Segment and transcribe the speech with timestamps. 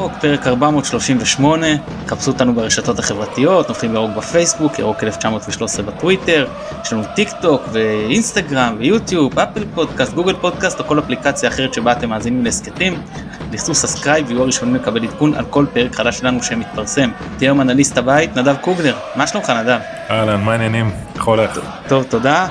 [0.00, 1.66] ירוק, פרק 438,
[2.06, 6.46] חפשו אותנו ברשתות החברתיות, נופלים ירוק בפייסבוק, ירוק 1913 בטוויטר,
[6.84, 11.92] יש לנו טיק טוק ואינסטגרם ויוטיוב, אפל פודקאסט, גוגל פודקאסט או כל אפליקציה אחרת שבה
[11.92, 13.02] אתם מאזינים להסכתים.
[13.50, 17.10] תעשו subscribe ויהיו הראשונים לקבל עדכון על כל פרק חדש שלנו שמתפרסם.
[17.38, 19.80] איתי היום אנליסט הבית, נדב קוגלר, מה שלומך נדב?
[20.10, 20.90] אהלן, מה העניינים?
[21.14, 21.60] איך הולך?
[21.88, 22.46] טוב, תודה.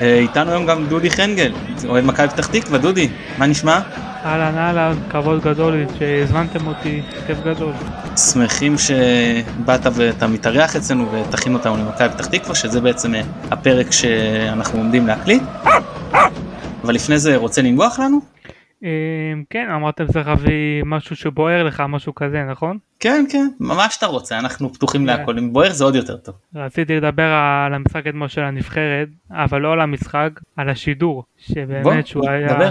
[0.00, 1.52] אה, איתנו היום גם דודי חנגל,
[1.88, 3.08] אוהד מכבי פתח תקווה, דודי,
[3.38, 3.80] מה נשמע?
[4.24, 7.72] אהלן אהלן, כבוד גדול שהזמנתם אותי, כיף גדול.
[8.16, 14.78] שמחים שבאת ואתה מתארח אצלנו ותכין אותנו למכבי פתח תקווה, שזה בעצם אה, הפרק שאנחנו
[14.78, 15.42] עומדים להקליט.
[16.84, 18.20] אבל לפני זה רוצה לנגוח לנו?
[18.84, 18.90] אה,
[19.50, 22.78] כן, אמרתם צריך להביא משהו שבוער לך, משהו כזה, נכון?
[23.00, 26.34] כן, כן, מה שאתה רוצה, אנחנו פתוחים להכל, אם בוער זה עוד יותר טוב.
[26.54, 27.32] רציתי לדבר
[27.66, 32.70] על המשחק אתמול של הנבחרת, אבל לא על המשחק, על השידור, שבאמת שהוא היה...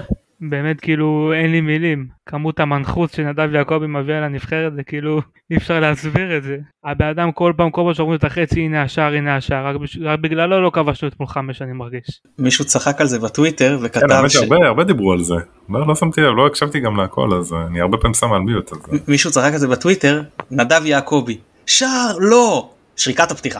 [0.49, 5.57] באמת כאילו אין לי מילים כמות המנחוס שנדב יעקבי מביא על הנבחרת זה כאילו אי
[5.57, 6.57] אפשר להסביר את זה.
[6.85, 9.97] הבן אדם כל פעם כל פעם שאומרים את החצי הנה השער הנה השער רק, בש...
[10.01, 12.21] רק בגללו לא כבשנו אתמול חמש אני מרגיש.
[12.39, 14.35] מישהו צחק על זה בטוויטר וכתב כן, ש...
[14.35, 15.35] הרבה, הרבה דיברו על זה
[15.69, 18.71] לא, לא שמתי לב לא הקשבתי גם להכל אז אני הרבה פעמים שם על מיוט.
[18.71, 18.79] אז...
[19.07, 23.59] מישהו צחק על זה בטוויטר נדב יעקבי שער לא שריקת הפתיחה.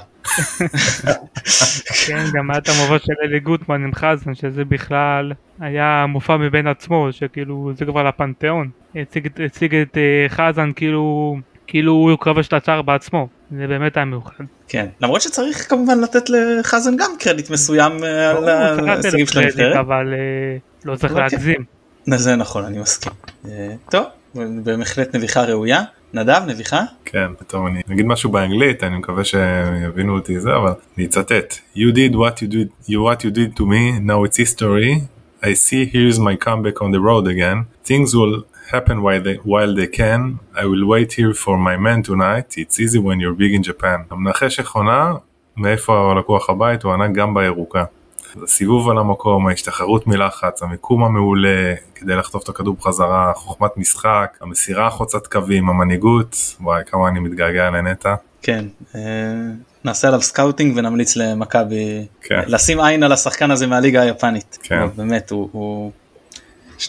[2.06, 6.68] כן, גם היה את המובן של אלי גוטמן עם חזן, שזה בכלל היה מופע מבין
[6.68, 8.70] עצמו, שכאילו זה כבר לפנתיאון.
[8.96, 11.36] הציג, את uh, חזן כאילו,
[11.68, 13.28] כאילו הוא כבש את הצער בעצמו.
[13.58, 14.44] זה באמת היה מיוחד.
[14.68, 19.76] כן, למרות שצריך כמובן לתת לחזן גם קרדיט מסוים אה, על ההישגים של הנבחרת.
[19.76, 21.64] אבל uh, לא צריך להגזים.
[22.16, 23.14] זה נכון, אני מסכים.
[23.92, 24.06] טוב,
[24.64, 25.82] בהחלט נביכה ראויה.
[26.14, 26.82] נדב נביכה?
[27.06, 31.92] כן, טוב אני אגיד משהו באנגלית אני מקווה שיבינו אותי זה אבל אני אצטט You
[31.96, 35.02] did what you did you what you did to me now it's history
[35.42, 38.36] I see here's my comeback on the road again things will
[38.74, 40.22] happen while they, while they can
[40.62, 44.00] I will wait here for my man tonight it's easy when you're big in Japan
[44.12, 45.14] המנחש עונה
[45.58, 47.84] מאיפה הלקוח הבית הוא ענה גם בירוקה
[48.44, 54.90] הסיבוב על המקום, ההשתחררות מלחץ, המיקום המעולה כדי לחטוף את הכדור בחזרה, חוכמת משחק, המסירה
[54.90, 58.16] חוצת קווים, המנהיגות, וואי כמה אני מתגעגע לנטע.
[58.42, 59.02] כן, אה,
[59.84, 62.42] נעשה עליו סקאוטינג ונמליץ למכבי כן.
[62.48, 64.58] לשים עין על השחקן הזה מהליגה היפנית.
[64.64, 64.88] כן.
[64.96, 65.92] באמת הוא, הוא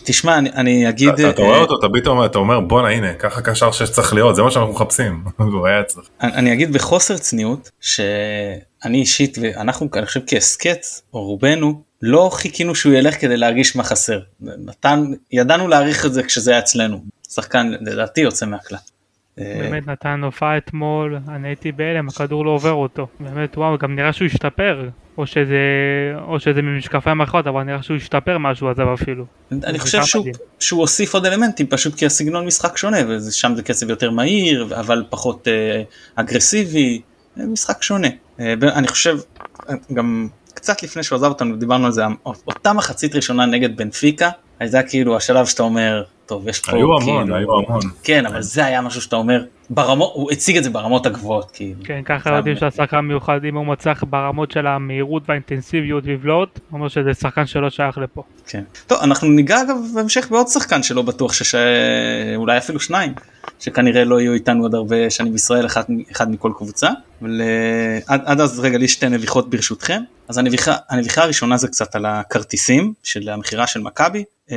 [0.05, 3.43] תשמע אני, אני אגיד אתה, אתה רואה אותו אתה פתאום אתה אומר בואנה הנה ככה
[3.43, 6.05] קשר שצריך להיות זה מה שאנחנו מחפשים והוא היה אצלך.
[6.21, 10.81] אני אגיד בחוסר צניעות שאני אישית ואנחנו אני חושב כהסכת
[11.15, 16.23] או רובנו לא חיכינו שהוא ילך כדי להרגיש מה חסר נתן ידענו להעריך את זה
[16.23, 18.79] כשזה היה אצלנו שחקן לדעתי יוצא מהכלל.
[19.39, 23.07] באמת נתן הופעה אתמול, אני הייתי בהלם, הכדור לא עובר אותו.
[23.21, 24.89] באמת וואו, גם נראה שהוא השתפר.
[25.19, 25.57] או שזה,
[26.27, 29.25] או שזה ממשקפיים אחרות, אבל נראה שהוא השתפר משהו עזב אפילו.
[29.53, 30.27] אני חושב שהוא,
[30.61, 35.05] שהוא הוסיף עוד אלמנטים, פשוט כי הסגנון משחק שונה, ושם זה קצב יותר מהיר, אבל
[35.11, 35.83] פחות אה,
[36.15, 37.01] אגרסיבי,
[37.37, 38.09] משחק שונה.
[38.41, 39.19] אה, אני חושב,
[39.93, 42.03] גם קצת לפני שהוא עזב אותנו, דיברנו על זה,
[42.47, 44.31] אותה מחצית ראשונה נגד בנפיקה,
[44.61, 48.43] הייתה כאילו השלב שאתה אומר, טוב יש פה היו המון כאילו, היו המון כן אבל
[48.43, 51.81] זה היה משהו שאתה אומר ברמות הוא הציג את זה ברמות הגבוהות כאילו.
[51.85, 57.15] כן ככה יודעים שהשחקן מיוחד אם הוא מצליח ברמות של המהירות והאינטנסיביות לבלוט אומר שזה
[57.15, 58.23] שחקן שלא שייך לפה.
[58.47, 58.63] כן.
[58.87, 63.15] טוב אנחנו ניגע אגב בהמשך בעוד שחקן שלא בטוח שאולי אפילו שניים
[63.61, 65.83] שכנראה לא יהיו איתנו עוד הרבה שנים בישראל אחד,
[66.13, 66.89] אחד מכל קבוצה.
[67.23, 70.03] אבל אה, עד, עד אז רגע לי שתי נביחות ברשותכם.
[70.29, 74.25] אז הנביחה, הנביחה הראשונה זה קצת על הכרטיסים של המכירה של מכבי.
[74.51, 74.57] אמ,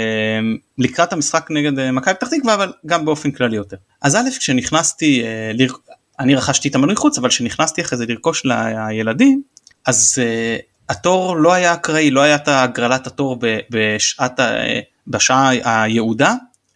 [0.77, 3.77] לקראת המשחק נגד אה, מכבי פתח תקווה אבל גם באופן כללי יותר.
[4.01, 5.65] אז א' כשנכנסתי, אה,
[6.19, 9.41] אני רכשתי את המנוי חוץ אבל כשנכנסתי אחרי זה לרכוש לילדים
[9.85, 10.57] אז אה,
[10.89, 14.39] התור לא היה אקראי, לא היה את הגרלת התור בשעת,
[15.07, 16.33] בשעה היעודה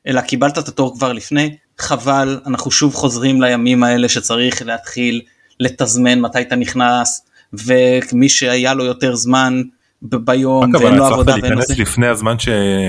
[0.08, 5.22] אלא קיבלת את התור כבר לפני, חבל אנחנו שוב חוזרים לימים האלה שצריך להתחיל
[5.59, 9.62] לתזמן מתי אתה נכנס ומי שהיה לו יותר זמן
[10.02, 11.74] ביום ואין לו עבודה ואין לו זה.
[11.74, 12.35] להיכנס לפני הזמן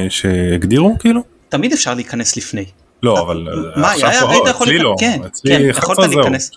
[0.09, 1.23] שהגדירו כאילו?
[1.49, 2.65] תמיד אפשר להיכנס לפני.
[3.03, 6.51] לא אבל מה, עכשיו יכול לא, כן, כן, יכולת להיכנס,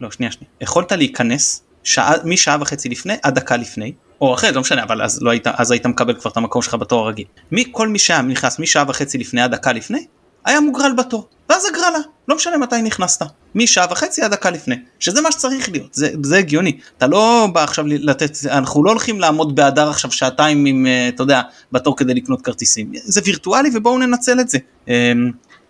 [0.00, 4.60] לא שנייה שנייה, יכולת להיכנס שעה, משעה וחצי לפני עד דקה לפני, או אחרי לא
[4.60, 7.26] משנה אבל אז לא היית, אז היית מקבל כבר את המקום שלך בתור הרגיל.
[7.52, 10.06] מכל מי שהיה נכנס משעה וחצי לפני עד דקה לפני,
[10.44, 11.98] היה מוגרל בתור, ואז הגרלה,
[12.28, 13.22] לא משנה מתי נכנסת,
[13.54, 17.64] משעה וחצי עד דקה לפני, שזה מה שצריך להיות, זה, זה הגיוני, אתה לא בא
[17.64, 21.42] עכשיו לתת, אנחנו לא הולכים לעמוד באדר עכשיו שעתיים עם, אה, אתה יודע,
[21.72, 24.58] בתור כדי לקנות כרטיסים, זה וירטואלי ובואו ננצל את זה,
[24.88, 24.92] אמ,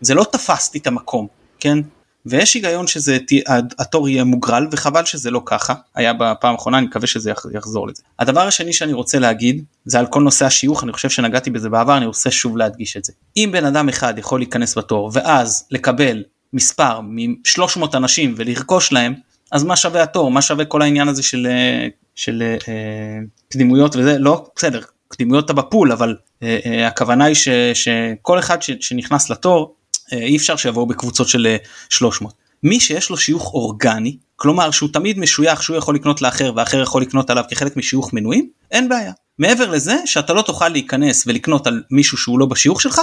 [0.01, 1.27] זה לא תפסתי את המקום,
[1.61, 1.79] כן,
[2.27, 3.19] ויש היגיון שזה
[3.79, 8.03] התור יהיה מוגרל וחבל שזה לא ככה היה בפעם האחרונה אני מקווה שזה יחזור לזה.
[8.19, 11.97] הדבר השני שאני רוצה להגיד זה על כל נושא השיוך אני חושב שנגעתי בזה בעבר
[11.97, 13.13] אני רוצה שוב להדגיש את זה.
[13.37, 19.15] אם בן אדם אחד יכול להיכנס בתור ואז לקבל מספר מ-300 אנשים ולרכוש להם,
[19.53, 20.31] אז מה שווה התור?
[20.31, 21.47] מה שווה כל העניין הזה של,
[22.15, 23.19] של אה,
[23.49, 24.19] קדימויות וזה?
[24.19, 29.31] לא, בסדר, קדימויות אתה בפול, אבל אה, אה, הכוונה היא ש, שכל אחד ש, שנכנס
[29.31, 29.78] לתור, אה,
[30.13, 31.57] אי אפשר שיבואו בקבוצות של אה,
[31.89, 32.35] 300.
[32.63, 37.03] מי שיש לו שיוך אורגני, כלומר שהוא תמיד משוייך שהוא יכול לקנות לאחר ואחר יכול
[37.03, 39.13] לקנות עליו כחלק משיוך מנויים, אין בעיה.
[39.39, 43.01] מעבר לזה שאתה לא תוכל להיכנס ולקנות על מישהו שהוא לא בשיוך שלך,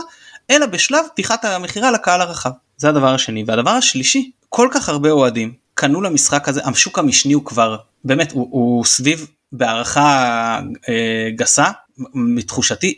[0.49, 2.51] אלא בשלב פתיחת המכירה לקהל הרחב.
[2.77, 3.43] זה הדבר השני.
[3.47, 8.47] והדבר השלישי, כל כך הרבה אוהדים קנו למשחק הזה, השוק המשני הוא כבר, באמת, הוא,
[8.51, 10.59] הוא סביב בהערכה
[10.89, 11.65] אה, גסה,
[12.13, 12.97] מתחושתי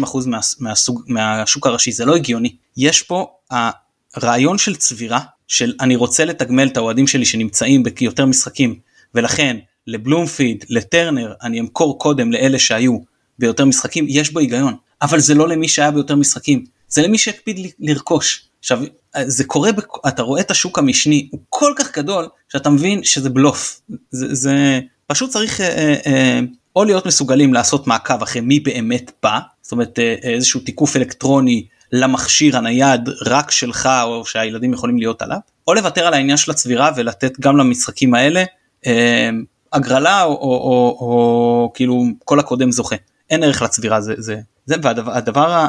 [0.00, 2.56] 20-30 אחוז מה, מהסוג, מהשוק הראשי, זה לא הגיוני.
[2.76, 3.30] יש פה
[4.14, 8.78] הרעיון של צבירה, של אני רוצה לתגמל את האוהדים שלי שנמצאים ביותר משחקים,
[9.14, 9.56] ולכן
[9.86, 12.98] לבלומפיד, לטרנר, אני אמכור קודם לאלה שהיו
[13.38, 14.74] ביותר משחקים, יש בו היגיון.
[15.02, 18.44] אבל זה לא למי שהיה ביותר משחקים, זה למי שהקפיד לרכוש.
[18.60, 18.80] עכשיו,
[19.26, 19.84] זה קורה, בכ...
[20.08, 23.80] אתה רואה את השוק המשני, הוא כל כך גדול, שאתה מבין שזה בלוף.
[24.10, 26.40] זה, זה פשוט צריך אה, אה,
[26.76, 31.66] או להיות מסוגלים לעשות מעקב אחרי מי באמת בא, זאת אומרת אה, איזשהו תיקוף אלקטרוני
[31.92, 36.90] למכשיר הנייד רק שלך או שהילדים יכולים להיות עליו, או לוותר על העניין של הצבירה
[36.96, 38.44] ולתת גם למשחקים האלה
[38.86, 39.30] אה,
[39.72, 42.96] הגרלה או, או, או, או כאילו כל הקודם זוכה.
[43.30, 44.36] אין ערך לצבירה זה זה
[44.66, 45.66] זה והדבר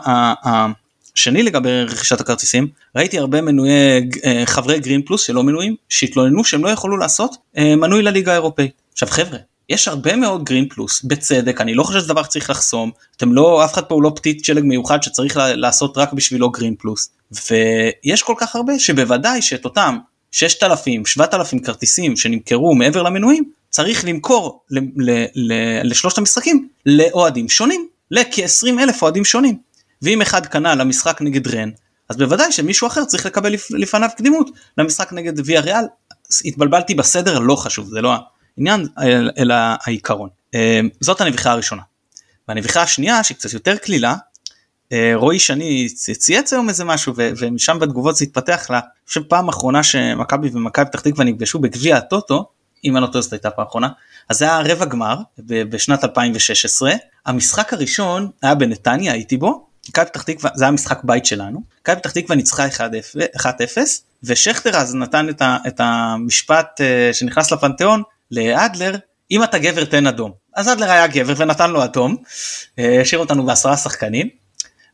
[1.16, 6.64] השני לגבי רכישת הכרטיסים ראיתי הרבה מנויי אה, חברי גרין פלוס שלא מנויים שהתלוננו שהם
[6.64, 8.72] לא יכולו לעשות אה, מנוי לליגה האירופאית.
[8.94, 9.38] עכשיו חבר'ה
[9.72, 12.92] יש הרבה מאוד גרין פלוס בצדק אני לא חושב שזה דבר שצריך לחסום.
[13.18, 16.76] אתם לא אף אחד פה הוא לא פתית שלג מיוחד שצריך לעשות רק בשבילו גרין
[16.80, 19.98] פלוס ויש כל כך הרבה שבוודאי שאת אותם
[20.32, 24.64] 6,000 7,000 כרטיסים שנמכרו מעבר למנויים צריך למכור
[25.84, 29.58] לשלושת המשחקים לאוהדים שונים לכ-20 אלף אוהדים שונים.
[30.02, 31.70] ואם אחד קנה למשחק נגד רן
[32.10, 34.50] אז בוודאי שמישהו אחר צריך לקבל לפניו קדימות.
[34.78, 35.86] למשחק נגד ויה ריאל
[36.46, 38.16] התבלבלתי בסדר לא חשוב זה לא
[38.58, 38.88] העניין
[39.38, 39.56] אלא
[39.86, 41.82] העיקרון אמ, זאת הנביכה הראשונה.
[42.48, 44.16] והנביכה השנייה שהיא קצת יותר קלילה
[44.92, 48.78] אה, רועי שני צייץ היום איזה משהו ומשם בתגובות זה התפתח לה.
[48.78, 52.50] אני חושב פעם אחרונה שמכבי ומכבי פתח תקווה נפגשו בגביע הטוטו
[52.86, 53.90] אם אני לא טועה זאת הייתה פעם אחרונה
[54.30, 56.94] אז זה היה רבע גמר בשנת 2016
[57.26, 61.96] המשחק הראשון היה בנתניה הייתי בו מכבי פתח תקווה זה היה משחק בית שלנו מכבי
[61.96, 62.68] פתח תקווה ניצחה
[63.38, 63.42] 1-0
[64.24, 68.96] ושכטר אז נתן את, ה, את המשפט uh, שנכנס לפנתיאון לאדלר
[69.32, 70.32] אם אתה גבר תן אדום.
[70.56, 72.18] אז אדלר היה גבר ונתן לו אדום
[72.80, 74.30] אה, השאיר אותנו בעשרה שחקנים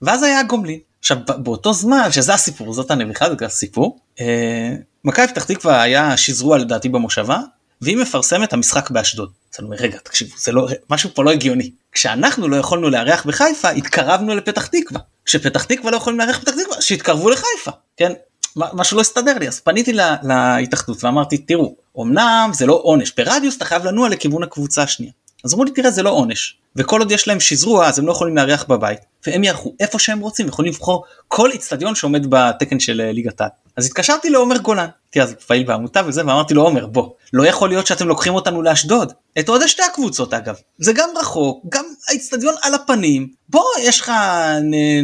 [0.02, 5.44] ואז היה גומלין עכשיו באותו זמן שזה הסיפור זאת הנביכה זה הסיפור אה, מכבי פתח
[5.44, 7.40] תקווה היה שזרוע לדעתי במושבה
[7.82, 9.30] והיא מפרסמת המשחק באשדוד.
[9.54, 11.72] אז אני אומר רגע תקשיבו זה לא משהו פה לא הגיוני.
[11.92, 15.02] כשאנחנו לא יכולנו לארח בחיפה התקרבנו לפתח תקווה.
[15.26, 18.14] כשפתח תקווה לא יכולים לארח בפתח תקווה שיתקרבו לחיפה כן?
[18.56, 19.48] משהו לא הסתדר לי.
[19.48, 24.44] אז פניתי לה, להתאחדות ואמרתי תראו אמנם זה לא עונש ברדיוס אתה חייב לנוע לכיוון
[24.44, 25.12] הקבוצה השנייה.
[25.44, 28.12] אז אמרו לי תראה זה לא עונש וכל עוד יש להם שזרוע אז הם לא
[28.12, 29.00] יכולים לארח בבית.
[29.28, 33.50] והם יארחו איפה שהם רוצים יכולים לבחור כל איצטדיון שעומד בתקן של אה, ליגת העל.
[33.78, 37.70] אז התקשרתי לעומר גולן, הייתי אז פעיל בעמותה וזה ואמרתי לו עומר בוא לא יכול
[37.70, 39.14] להיות שאתם לוקחים אותנו לאשדוד.
[39.40, 40.56] את עוד שתי הקבוצות אגב.
[40.78, 43.28] זה גם רחוק גם האיצטדיון על הפנים.
[43.50, 44.12] בוא יש לך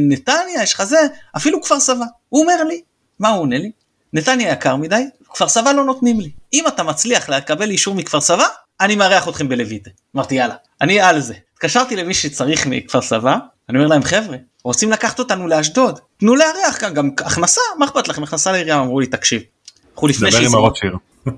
[0.09, 1.07] נתניה יש לך זה
[1.37, 2.05] אפילו כפר סבא.
[2.29, 2.81] הוא אומר לי
[3.19, 3.71] מה הוא עונה לי?
[4.13, 8.45] נתניה יקר מדי כפר סבא לא נותנים לי אם אתה מצליח לקבל אישור מכפר סבא
[8.81, 9.89] אני מארח אתכם בלויטה.
[10.15, 11.33] אמרתי יאללה, אני על זה.
[11.53, 13.37] התקשרתי למי שצריך מכפר סבא,
[13.69, 18.07] אני אומר להם חבר'ה, רוצים לקחת אותנו לאשדוד, תנו לארח כאן גם הכנסה, מה אכפת
[18.07, 19.41] לכם, הכנסה לעירייה, אמרו לי תקשיב.
[19.93, 20.69] אנחנו לפני שיזרו,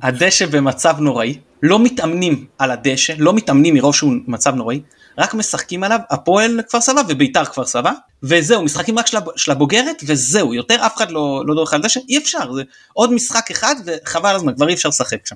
[0.01, 4.81] הדשא במצב נוראי, לא מתאמנים על הדשא, לא מתאמנים מרוב שהוא מצב נוראי,
[5.17, 7.91] רק משחקים עליו הפועל כפר סבא וביתר כפר סבא,
[8.24, 9.05] וזהו, משחקים רק
[9.36, 13.13] של הבוגרת, וזהו, יותר אף אחד לא, לא דורך על דשא, אי אפשר, זה עוד
[13.13, 15.36] משחק אחד וחבל הזמן, כבר אי אפשר לשחק שם.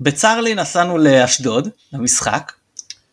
[0.00, 2.52] בצרלי נסענו לאשדוד, למשחק.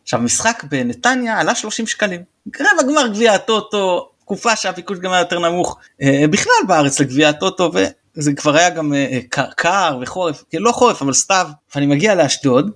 [0.04, 2.22] עכשיו משחק בנתניה עלה 30 שקלים.
[2.60, 7.72] רבע גמר גביע הטוטו, תקופה שהביקוש גם היה יותר נמוך אה, בכלל בארץ לגביע הטוטו
[8.16, 9.20] וזה כבר היה גם אה,
[9.58, 11.48] קר וחורף, כאילו לא חורף אבל סתיו.
[11.76, 12.72] ואני מגיע לאשדוד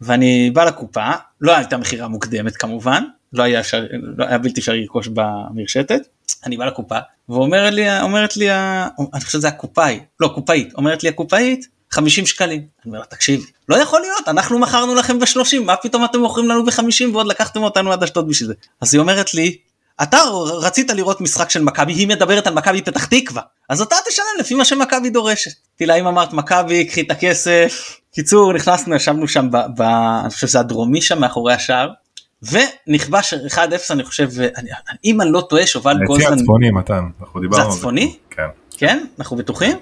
[0.00, 3.02] ואני בא לקופה, לא הייתה מכירה מוקדמת כמובן,
[3.32, 3.84] לא היה, שר,
[4.16, 6.00] לא היה בלתי אפשרי לרכוש במרשתת.
[6.46, 11.08] אני בא לקופה ואומרת לי, אומרת לי, אני חושב שזה הקופאי, לא קופאית, אומרת לי
[11.08, 12.58] הקופאית 50 שקלים.
[12.58, 16.48] אני אומר לה, תקשיב, לא יכול להיות, אנחנו מכרנו לכם ב-30, מה פתאום אתם מוכרים
[16.48, 18.54] לנו ב-50 ועוד לקחתם אותנו עד אשדוד בשביל זה.
[18.80, 19.56] אז היא אומרת לי,
[20.02, 20.18] אתה
[20.62, 24.54] רצית לראות משחק של מכבי, היא מדברת על מכבי פתח תקווה, אז אתה תשלם לפי
[24.54, 25.50] מה שמכבי דורשת.
[25.50, 27.96] אמרתי לה, אם אמרת מכבי, קחי את הכסף.
[28.18, 29.82] קיצור, נכנסנו, ישבנו שם, ב, ב,
[30.22, 31.90] אני חושב שזה הדרומי שם מאחורי השער,
[32.42, 33.58] ונכבש 1-0
[33.90, 34.70] אני חושב, אני,
[35.04, 36.28] אם אני לא טועה, שובל גוזלן.
[36.28, 37.72] זה הצפוני מתן, אנחנו דיברנו על זה.
[37.72, 38.16] זה הצפוני?
[38.30, 38.46] כן.
[38.76, 39.04] כן?
[39.18, 39.76] אנחנו בטוחים?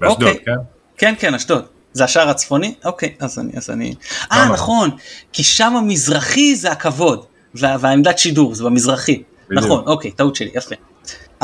[0.00, 0.44] באשדוד, אוקיי.
[0.44, 0.52] כן?
[0.98, 1.64] כן, כן, אשדוד.
[1.92, 2.74] זה השער הצפוני?
[2.84, 3.94] אוקיי, אז אני, אז אני...
[4.32, 4.90] אה, נכון,
[5.32, 9.22] כי שם המזרחי זה הכבוד, וה, והעמדת שידור זה במזרחי.
[9.50, 9.64] בדיוק.
[9.64, 10.74] נכון, אוקיי, טעות שלי, יפה.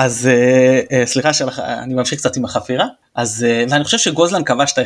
[0.02, 4.72] אז אה, אה, סליחה שאני ממשיך קצת עם החפירה, אז אה, ואני חושב שגוזלן כבש
[4.72, 4.78] את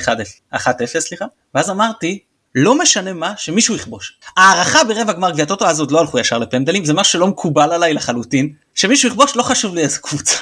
[0.53, 2.19] ה-1-0, סליחה, ואז אמרתי,
[2.55, 4.19] לא משנה מה, שמישהו יכבוש.
[4.37, 7.73] הערכה ברבע גמר גביעת אוטו, אז עוד לא הלכו ישר לפנדלים, זה משהו שלא מקובל
[7.73, 10.37] עליי לחלוטין, שמישהו יכבוש, לא חשוב לי איזה קבוצה.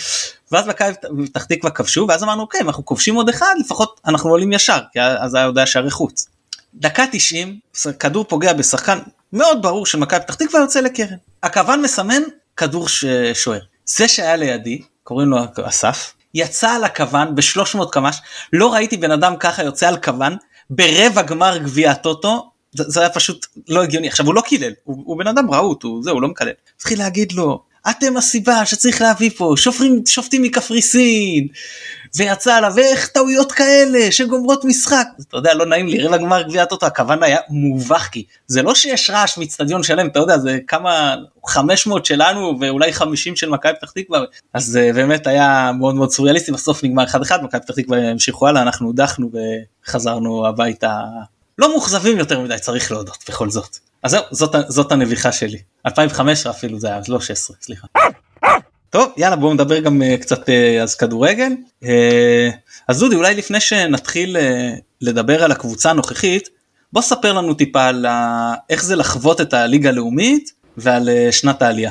[0.52, 0.92] ואז מכבי
[1.26, 5.00] פתח תקווה כבשו, ואז אמרנו, אוקיי, אנחנו כובשים עוד אחד, לפחות אנחנו עולים ישר, כי
[5.00, 6.26] אז היה עוד היה שערי חוץ.
[6.74, 7.58] דקה 90,
[7.98, 8.98] כדור פוגע בשחקן
[9.32, 11.16] מאוד ברור של מכבי פתח תקווה יוצא לקרן.
[11.42, 12.22] הכוון מסמן
[12.56, 12.88] כדור
[13.34, 13.71] שוער.
[13.96, 18.16] זה שהיה לידי, קוראים לו אסף, יצא על הכוון ב-300 קמ"ש,
[18.52, 20.36] לא ראיתי בן אדם ככה יוצא על כוון
[20.70, 24.08] ברבע גמר גביע הטוטו, זה, זה היה פשוט לא הגיוני.
[24.08, 26.52] עכשיו הוא לא קילל, הוא, הוא בן אדם רהוט, הוא זהו, הוא לא מקלל.
[26.76, 31.48] התחיל להגיד לו, אתם הסיבה שצריך להביא פה שופרים, שופטים מקפריסין
[32.16, 36.64] ויצא עליו איך טעויות כאלה שגומרות משחק אתה יודע לא נעים לי רבע גמר גביע
[36.64, 41.16] טוטו הכוון היה מובך כי זה לא שיש רעש מאיצטדיון שלם אתה יודע זה כמה
[41.46, 44.20] 500 שלנו ואולי 50 של מכבי פתח תקווה
[44.54, 48.62] אז זה באמת היה מאוד מאוד סוריאליסטי בסוף נגמר 1-1 מכבי פתח תקווה המשיכו הלאה
[48.62, 49.30] אנחנו הודחנו
[49.84, 51.00] וחזרנו הביתה
[51.58, 53.78] לא מאוכזבים יותר מדי צריך להודות בכל זאת.
[54.02, 55.58] אז זהו, זאת, זאת הנביכה שלי.
[55.86, 57.86] 2015 אפילו זה היה, לא 16, סליחה.
[58.92, 61.52] טוב, יאללה בואו נדבר גם uh, קצת uh, אז כדורגל.
[61.84, 61.86] Uh,
[62.88, 64.40] אז דודי, אולי לפני שנתחיל uh,
[65.00, 66.48] לדבר על הקבוצה הנוכחית,
[66.92, 68.08] בוא ספר לנו טיפה על uh,
[68.70, 71.90] איך זה לחוות את הליגה הלאומית ועל uh, שנת העלייה.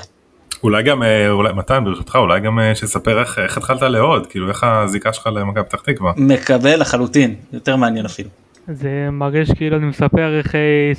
[0.64, 5.14] אולי גם, אולי, מתן ברשותך, אולי גם שתספר איך, איך התחלת לאהוד, כאילו איך הזיקה
[5.14, 6.14] שלך למכבי פתח תקווה.
[6.18, 8.30] מקבל לחלוטין, יותר מעניין אפילו.
[8.68, 10.56] זה מרגיש כאילו אני מספר איך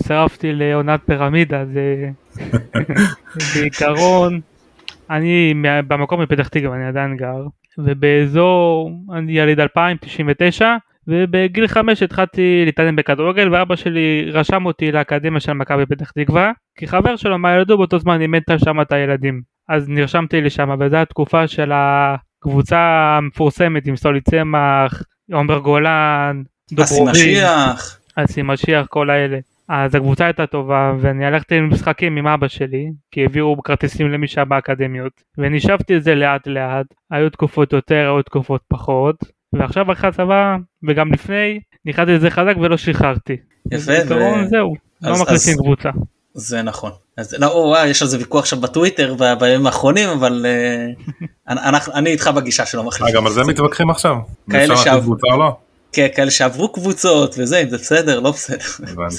[0.07, 2.11] שרפתי לעונת פירמידה, זה
[3.55, 4.41] בעיקרון,
[5.13, 5.55] אני
[5.89, 7.47] במקום מפתח תקווה, אני עדיין גר,
[7.79, 10.77] ובאזור, אני יליד 2099,
[11.09, 16.87] ובגיל 5 התחלתי להתעניין בכדורגל ואבא שלי רשם אותי לאקדמיה של מכבי פתח תקווה כי
[16.87, 21.73] חבר שלו מהילדות באותו זמן אימן שם את הילדים אז נרשמתי לשם וזו התקופה של
[21.75, 22.79] הקבוצה
[23.19, 25.03] המפורסמת עם סולי צמח,
[25.33, 26.43] עומר גולן,
[26.81, 27.99] אסי משיח.
[28.17, 29.39] אסי משיח, כל האלה.
[29.69, 34.45] אז הקבוצה הייתה טובה ואני הלכתי למשחקים עם אבא שלי כי העבירו כרטיסים למי שהיה
[34.45, 39.17] באקדמיות ונשאבתי את זה לאט לאט היו תקופות יותר היו תקופות פחות
[39.53, 40.57] ועכשיו אחרי הצבא
[40.89, 43.37] וגם לפני נכנסתי לזה חזק ולא שחררתי.
[43.73, 43.93] יפה.
[44.09, 44.49] ו...
[44.51, 45.91] זהו לא מחליפים קבוצה.
[46.35, 46.91] זה נכון.
[47.17, 50.47] אז לא, או, יש על זה ויכוח עכשיו בטוויטר בימים האחרונים אבל
[51.49, 53.15] uh, אני, אני איתך בגישה שלא מחליפים.
[53.15, 54.17] גם על זה מתווכחים עכשיו.
[54.51, 55.17] כאלה שאהבו.
[55.93, 58.59] כאלה שעברו קבוצות וזה אם זה בסדר לא בסדר.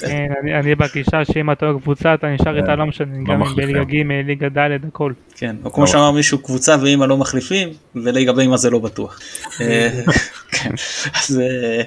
[0.08, 0.28] כן,
[0.60, 3.96] אני בגישה שאם אתה קבוצה אתה נשאר איתה לא משנה לא גם בליגה ג'
[4.28, 5.14] ליגה ד' הכל.
[5.36, 9.20] כן או כמו שאמר מישהו קבוצה ואמא לא מחליפים וליגה באמא זה לא בטוח.
[9.62, 9.90] אה,
[10.56, 10.72] כן,
[11.40, 11.82] אה,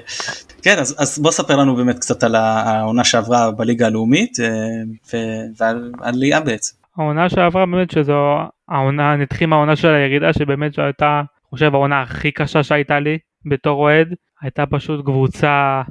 [0.61, 5.19] כן אז בוא ספר לנו באמת קצת על העונה שעברה בליגה הלאומית אה,
[5.59, 6.75] ועל עלייה בעצם.
[6.97, 8.37] העונה שעברה באמת שזו
[8.69, 13.17] העונה נתחיל מהעונה של הירידה שבאמת שהייתה חושב העונה הכי קשה שהייתה לי
[13.49, 15.81] בתור אוהד הייתה פשוט קבוצה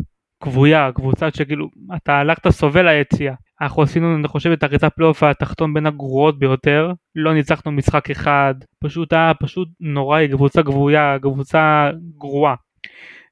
[0.42, 3.34] כבויה, קבוצה שכאילו אתה הלכת סובל היציאה.
[3.60, 8.54] אנחנו עשינו אני חושב את הריצה פלייאוף התחתון בין הגרועות ביותר, לא ניצחנו משחק אחד,
[8.84, 12.54] פשוט היה פשוט נוראי, קבוצה כבויה, קבוצה גרועה.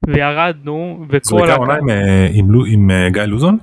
[0.07, 1.19] וירדנו וכל...
[1.23, 3.57] זו הייתה עונה עם, אה, עם, עם אה, גיא לוזון?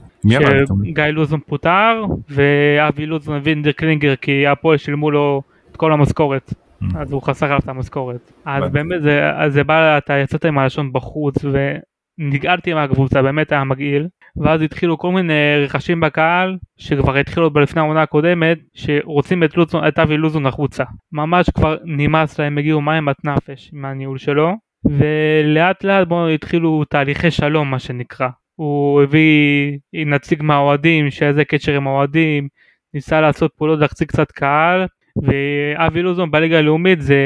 [0.94, 6.54] גיא לוזון פוטר ואבי לוזון וניר קלינגר כי הפועל שילמו לו את כל המשכורת.
[6.82, 6.98] Mm.
[6.98, 8.32] אז הוא חסך עליו את המשכורת.
[8.44, 13.64] אז באמת זה, אז זה בא, אתה יצאת עם הלשון בחוץ ונגעלתי מהקבוצה, באמת היה
[13.64, 14.08] מגעיל.
[14.36, 15.32] ואז התחילו כל מיני
[15.64, 20.84] רכשים בקהל שכבר התחילו לפני העונה הקודמת שרוצים את, לוזון, את אבי לוזון החוצה.
[21.12, 24.52] ממש כבר נמאס להם, הגיעו מים עד נפש מהניהול שלו.
[24.84, 28.28] ולאט לאט בואו התחילו תהליכי שלום מה שנקרא.
[28.54, 32.48] הוא הביא נציג מהאוהדים שהיה איזה קשר עם האוהדים,
[32.94, 34.86] ניסה לעשות פעולות להחזיק קצת קהל
[35.22, 37.16] ואבי לוזון בליגה הלאומית זה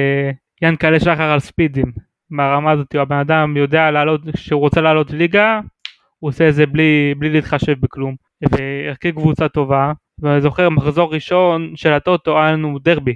[0.62, 1.92] ינקלה שחר על ספידים.
[2.30, 5.60] ברמה הזאת הבן אדם יודע לעלות כשהוא רוצה לעלות ליגה
[6.18, 8.14] הוא עושה את זה בלי, בלי להתחשב בכלום.
[8.42, 13.14] והרכיב קבוצה טובה ואני זוכר מחזור ראשון של הטוטו היה לנו דרבי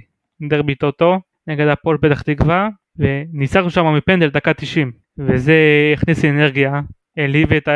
[0.49, 5.55] דרבי טוטו נגד הפועל פתח תקווה וניצחנו שם מפנדל דקה 90 וזה
[5.93, 6.81] הכניס אנרגיה
[7.17, 7.67] העליב את,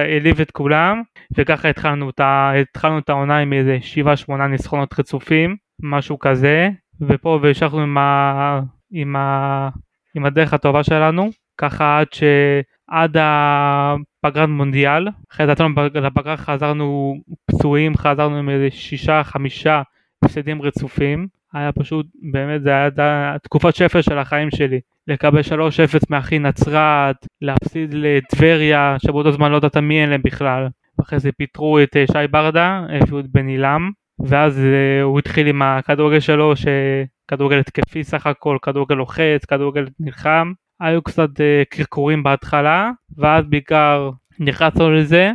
[0.42, 1.02] את כולם
[1.38, 3.78] וככה התחלנו את, התחלנו את העונה עם איזה
[4.30, 6.70] 7-8 ניצחונות רצופים משהו כזה
[7.02, 8.60] ופה והמשכנו עם, ה...
[8.92, 9.70] עם, ה...
[10.16, 17.98] עם הדרך הטובה שלנו ככה עד שעד הפגרת מונדיאל אחרי זה יצאנו לפגרה חזרנו פצועים
[17.98, 19.82] חזרנו עם איזה שישה חמישה
[20.24, 21.28] הפסדים רצופים.
[21.54, 22.90] היה פשוט באמת זה היה
[23.44, 24.80] תקופת שפל של החיים שלי.
[25.08, 25.44] לקבל 3-0
[26.10, 30.68] מאחי נצרת, להפסיד לטבריה, שבאותו זמן לא יודעת מי אין להם בכלל.
[31.02, 35.48] אחרי זה פיטרו את אה, שי ברדה, הביאו את בן עילם, ואז אה, הוא התחיל
[35.48, 40.54] עם הכדורגל שלו, שכדורגל התקפי סך הכל, כדורגל לוחץ, כדורגל נלחם.
[40.80, 41.30] היו קצת
[41.70, 45.32] קרקורים בהתחלה, ואז בעיקר נכנסנו לזה,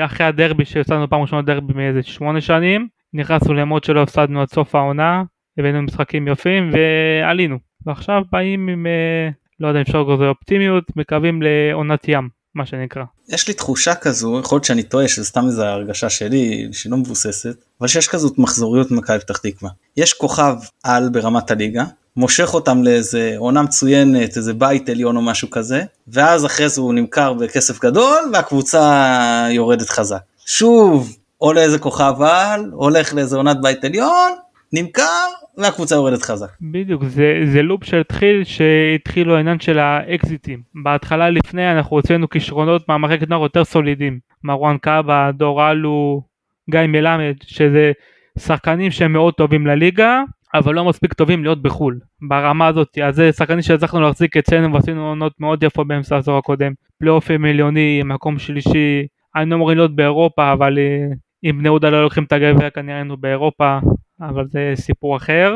[0.00, 4.74] אחרי הדרבי שהפסדנו פעם ראשונה דרבי מאיזה שמונה שנים, נכנסנו למוד שלא הפסדנו עד סוף
[4.74, 5.22] העונה,
[5.58, 7.58] הבאנו משחקים יפים ועלינו.
[7.86, 12.66] ועכשיו באים עם, אה, לא יודע אם אפשר לקרוא לזה אופטימיות, מקווים לעונת ים, מה
[12.66, 13.02] שנקרא.
[13.28, 16.96] יש לי תחושה כזו, יכול להיות שאני טועה, שזה סתם איזו הרגשה שלי, שהיא לא
[16.96, 19.70] מבוססת, אבל שיש כזאת מחזוריות במכבי פתח תקווה.
[19.96, 21.84] יש כוכב על ברמת הליגה,
[22.16, 26.94] מושך אותם לאיזה עונה מצוינת, איזה בית עליון או משהו כזה, ואז אחרי זה הוא
[26.94, 30.20] נמכר בכסף גדול והקבוצה יורדת חזק.
[30.46, 34.32] שוב, או לאיזה כוכב על, הולך לאיזה עונת בית עליון,
[34.72, 36.48] נמכר והקבוצה יורדת חזק.
[36.60, 40.62] בדיוק, זה, זה לופ שהתחיל, שהתחילו העניין של האקזיטים.
[40.82, 44.18] בהתחלה לפני אנחנו הוצאנו כישרונות מהמחלקת נוער יותר סולידים.
[44.44, 46.22] מרואן קאבה, דור אלו,
[46.70, 47.92] גיא מלמד, שזה
[48.38, 50.22] שחקנים שהם מאוד טובים לליגה,
[50.54, 51.98] אבל לא מספיק טובים להיות בחו"ל
[52.28, 56.72] ברמה הזאת אז זה שחקנים שהצלחנו להחזיק אצלנו ועשינו עונות מאוד יפות באמצע העשור הקודם
[56.98, 61.06] פלייאופים מיליוני מקום שלישי היינו אמורים להיות באירופה אבל אה,
[61.44, 63.78] אם בני יהודה לא לוקחים את הגביע כנראה היינו באירופה
[64.20, 65.54] אבל זה סיפור אחר.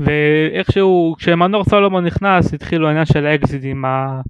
[0.00, 4.20] ואיכשהו כשמנור סולומון נכנס התחילו העניין של האקזיט עם ה...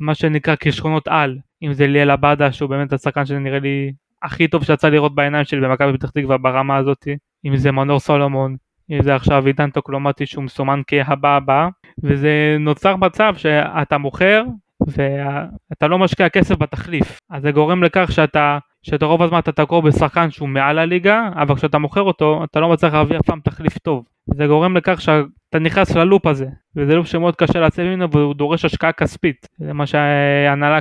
[0.00, 1.38] מה שנקרא כישרונות על.
[1.62, 5.60] אם זה ליאל עבדה שהוא באמת השחקן שנראה לי הכי טוב שיצא לראות בעיניים שלי
[5.60, 7.08] במכבי פתח תקווה ברמה הזאת.
[7.44, 8.56] אם זה מנור סולומון
[9.02, 11.68] זה עכשיו עידן טוקלומטי שהוא מסומן כהבא הבא.
[12.02, 14.44] וזה נוצר מצב שאתה מוכר
[14.86, 17.20] ואתה לא משקיע כסף בתחליף.
[17.30, 21.54] אז זה גורם לכך שאתה שאתה רוב הזמן אתה תקוע בשחקן שהוא מעל הליגה אבל
[21.54, 24.04] כשאתה מוכר אותו אתה לא מצליח להביא אף פעם תחליף טוב.
[24.34, 28.64] זה גורם לכך שאתה נכנס ללופ הזה וזה לופ שמאוד קשה לצאת ממנו והוא דורש
[28.64, 29.48] השקעה כספית.
[29.58, 30.78] זה מה שההנהלה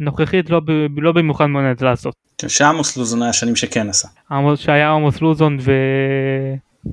[0.00, 0.60] הנוכחית לא,
[0.96, 2.14] לא במיוחד מעוניינת לעשות.
[2.48, 4.08] שעמוס לוזון היה שנים שכן עשה.
[4.56, 5.72] שהיה עמוס לוזון ו...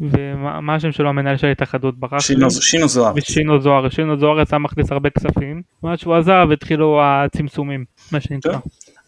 [0.01, 3.13] ומה השם שלו המנהל של ההתאחדות ברח שינו, שינו זוהר.
[3.19, 3.89] שינו זוהר.
[3.89, 5.61] שינו זוהר יצא מכניס הרבה כספים.
[5.83, 8.57] מאז שהוא עזב התחילו הצמצומים מה שנקרא.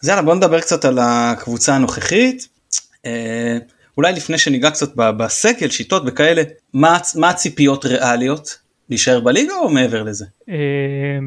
[0.04, 2.48] אז יאללה בוא נדבר קצת על הקבוצה הנוכחית
[3.06, 3.58] אה,
[3.98, 6.42] אולי לפני שניגע קצת בסגל שיטות וכאלה
[6.74, 8.58] מה, מה הציפיות ריאליות
[8.90, 10.26] להישאר בליגה או מעבר לזה?
[10.50, 10.56] אה,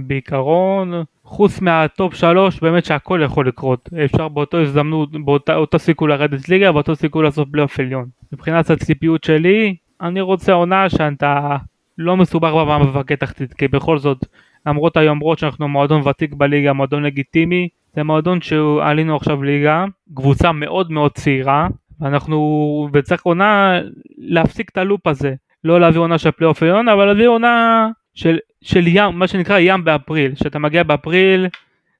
[0.06, 6.72] בעיקרון חוץ מהטופ שלוש באמת שהכל יכול לקרות אפשר באותו הזדמנות באותו סיכוי לרדת ליגה
[6.72, 8.08] באותו סיכוי לעשות פלייאוף עליון.
[8.32, 11.56] מבחינת הציפיות שלי אני רוצה עונה שאתה
[11.98, 14.18] לא מסובך במאבקי תחתית כי בכל זאת
[14.66, 20.92] למרות היומרות שאנחנו מועדון ותיק בליגה מועדון לגיטימי זה מועדון שעלינו עכשיו ליגה קבוצה מאוד
[20.92, 21.68] מאוד צעירה
[22.00, 23.80] ואנחנו וצריך עונה
[24.18, 28.86] להפסיק את הלופ הזה לא להביא עונה של פלייאוף עליון אבל להביא עונה של, של
[28.86, 31.46] ים מה שנקרא ים באפריל שאתה מגיע באפריל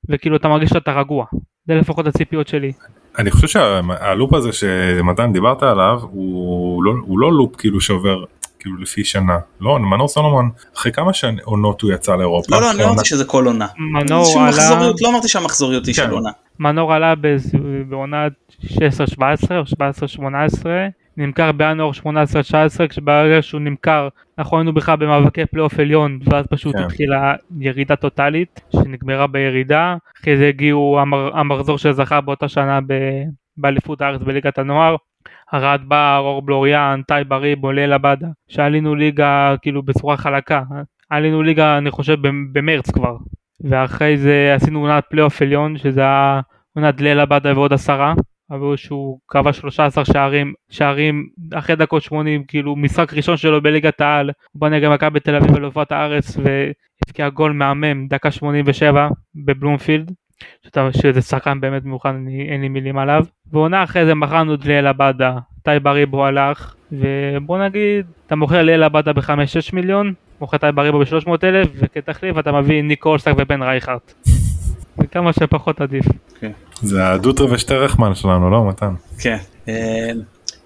[0.08, 1.26] וכאילו אתה מרגיש שאתה רגוע
[1.66, 2.72] זה לפחות הציפיות שלי.
[3.18, 8.24] אני חושב שהלופ הזה שמתן דיברת עליו הוא לא, הוא לא לופ כאילו שעובר
[8.64, 11.10] כאילו לפי שנה לא מנור סולומון אחרי כמה
[11.44, 12.54] עונות הוא יצא לאירופה.
[12.54, 13.66] לא לא אני לא אמרתי שזה כל עונה.
[13.78, 14.80] מנור עלה.
[15.00, 16.10] לא אמרתי שהמחזוריות היא של כן.
[16.10, 16.30] עונה.
[16.58, 17.14] מנור עלה
[17.88, 18.26] בעונה
[18.62, 18.70] 16-17
[19.50, 19.62] או
[20.62, 20.66] 17-18
[21.16, 22.04] נמכר בינואר 18-19
[22.88, 26.82] כשברגע שהוא נמכר אנחנו היינו בכלל במאבקי פלייאוף עליון ואז פשוט כן.
[26.82, 32.78] התחילה ירידה טוטאלית שנגמרה בירידה אחרי זה הגיעו המר, המחזור שזכה באותה שנה
[33.56, 34.96] באליפות הארץ בליגת הנוער
[35.54, 40.62] ערד בר, אור בלוריאן, טייב אריב, ליאל עבדה שעלינו ליגה כאילו בצורה חלקה
[41.10, 42.16] עלינו ליגה אני חושב
[42.52, 43.16] במרץ כבר.
[43.60, 46.40] ואחרי זה עשינו עונת פלייאוף עליון שזה היה
[46.76, 48.14] עונת ליאל עבדה ועוד עשרה
[48.50, 54.30] אבל שהוא קבע 13 שערים, שערים אחרי דקות 80, כאילו משחק ראשון שלו בליגת העל,
[54.52, 60.12] הוא בנה גם מכבי תל אביב על הארץ והבקיע גול מהמם, דקה 87 בבלומפילד,
[60.90, 63.24] שזה שחקן באמת מיוחד, אני, אין לי מילים עליו.
[63.52, 68.82] ועונה אחרי זה מכרנו את ליאל עבדה, טייב אריבו הלך, ובוא נגיד, אתה מוכר ליאל
[68.82, 74.12] עבדה ב-5-6 מיליון, מוכר טייב אריבו ב-300 אלף, וכתחליף אתה מביא ניק אולסק ובן רייכרט.
[74.98, 76.04] וכמה שפחות עדיף.
[76.40, 76.50] כן.
[76.82, 78.94] זה הדוטר ושטרחמן שלנו לא מתן?
[79.18, 79.36] כן.
[79.68, 80.10] אה,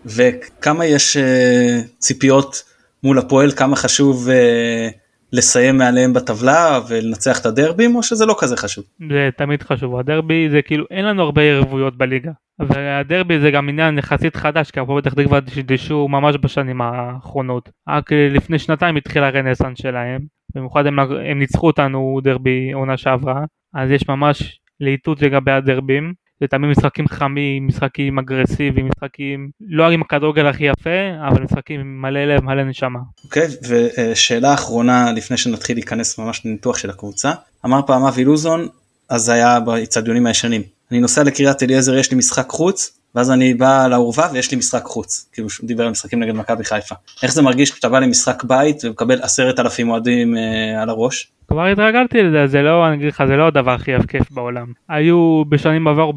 [0.06, 2.62] וכמה יש אה, ציפיות
[3.02, 4.88] מול הפועל כמה חשוב אה,
[5.32, 8.84] לסיים מעליהם בטבלה ולנצח את הדרבים או שזה לא כזה חשוב?
[9.08, 9.96] זה תמיד חשוב.
[9.96, 12.30] הדרבי זה כאילו אין לנו הרבה יריבויות בליגה.
[12.58, 17.70] והדרבי זה גם עניין יחסית חדש כי הפועל פתח תקווה דשדשו ממש בשנים האחרונות.
[17.88, 20.20] רק לפני שנתיים התחיל הרנסאנס שלהם.
[20.54, 23.44] במיוחד הם, הם ניצחו אותנו דרבי עונה שעברה.
[23.74, 30.02] אז יש ממש להיטות לגבי הדרבים זה תמיד משחקים חמים, משחקים אגרסיביים, משחקים לא עם
[30.02, 32.98] הכדורגל הכי יפה, אבל משחקים עם מלא לב, מלא נשמה.
[33.24, 37.32] אוקיי, okay, ושאלה אחרונה לפני שנתחיל להיכנס ממש לניתוח של הקבוצה,
[37.64, 38.68] אמר פעם אבי לוזון,
[39.08, 40.62] אז היה באצטדיונים הישנים.
[40.90, 44.84] אני נוסע לקריית אליעזר, יש לי משחק חוץ, ואז אני בא לאורווה ויש לי משחק
[44.84, 46.94] חוץ, כאילו שהוא דיבר על משחקים נגד מכבי חיפה.
[47.22, 51.32] איך זה מרגיש כשאתה בא למשחק בית ומקבל עשרת אלפים אוהדים אה, על הראש?
[51.48, 54.66] כבר התרגלתי לזה, זה לא, אני אגיד לך, זה לא הדבר הכי כיף בעולם.
[54.88, 56.10] היו בשנים עבר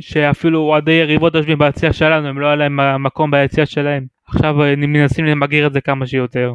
[0.00, 4.06] שאפילו אוהדי יריבות יושבים ביציע שלנו, הם לא היה להם מקום ביציע שלהם.
[4.28, 6.52] עכשיו אה, מנסים למגר את זה כמה שיותר.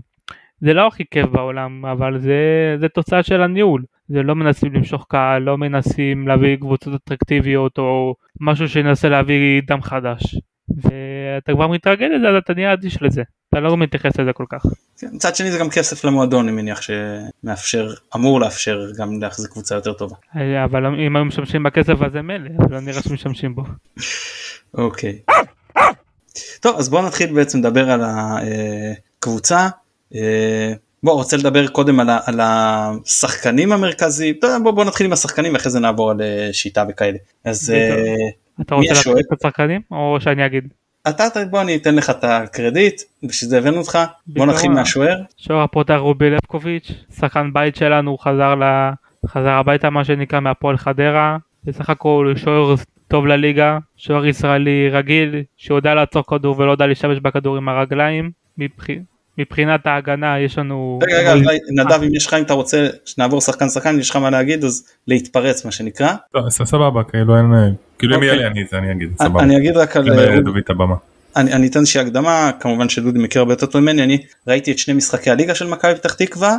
[0.62, 3.84] זה לא הכי כיף בעולם, אבל זה, זה תוצאה של הניהול.
[4.10, 9.82] זה לא מנסים למשוך קהל, לא מנסים להביא קבוצות אטרקטיביות או משהו שינסה להביא דם
[9.82, 10.36] חדש.
[10.78, 14.66] ואתה כבר מתרגל לזה אז אתה נהיה אדיש לזה, אתה לא מתייחס לזה כל כך.
[15.00, 19.76] כן, מצד שני זה גם כסף למועדון אני מניח שמאפשר, אמור לאפשר גם להחזיק קבוצה
[19.76, 20.16] יותר טובה.
[20.64, 23.64] אבל אם היו משתמשים בכסף הזה מילא, אבל לא נראה שמשתמשים בו.
[24.74, 25.20] אוקיי.
[26.60, 29.68] טוב אז בוא נתחיל בעצם לדבר על הקבוצה.
[30.16, 34.36] אה, בוא רוצה לדבר קודם על, ה, על השחקנים המרכזיים.
[34.64, 37.18] בוא, בוא נתחיל עם השחקנים ואחרי זה נעבור על אה, שיטה וכאלה.
[37.46, 38.16] אז אה,
[38.62, 40.68] אתה רוצה לתת את השחקנים או שאני אגיד?
[41.10, 44.00] אתה בוא אני אתן לך את הקרדיט בשביל זה הבאנו אותך.
[44.28, 45.18] בוא נתחיל מהשוער.
[45.38, 48.92] שוער הפותח רובי לבקוביץ' שחקן בית שלנו חזר ל...
[49.28, 51.38] חזר הביתה מה שנקרא מהפועל חדרה.
[51.64, 52.76] בסך הכל שוער
[53.08, 58.32] טוב לליגה שוער ישראלי רגיל שיודע לעצור כדור ולא יודע להשתמש בכדור עם הרגליים
[59.42, 61.00] מבחינת ההגנה יש לנו...
[61.04, 64.30] רגע רגע נדב אם יש לך אם אתה רוצה שנעבור שחקן שחקן יש לך מה
[64.30, 66.14] להגיד אז להתפרץ מה שנקרא.
[66.34, 69.40] לא, סבבה כאילו אין כאילו אם יהיה לי אני אני אגיד סבבה.
[69.40, 70.40] אני אגיד רק על...
[70.42, 70.96] דוד את הבמה.
[71.36, 74.78] אני, אני אתן איזושהי הקדמה כמובן שדודי מכיר הרבה יותר טוב ממני אני ראיתי את
[74.78, 76.58] שני משחקי הליגה של מכבי פתח תקווה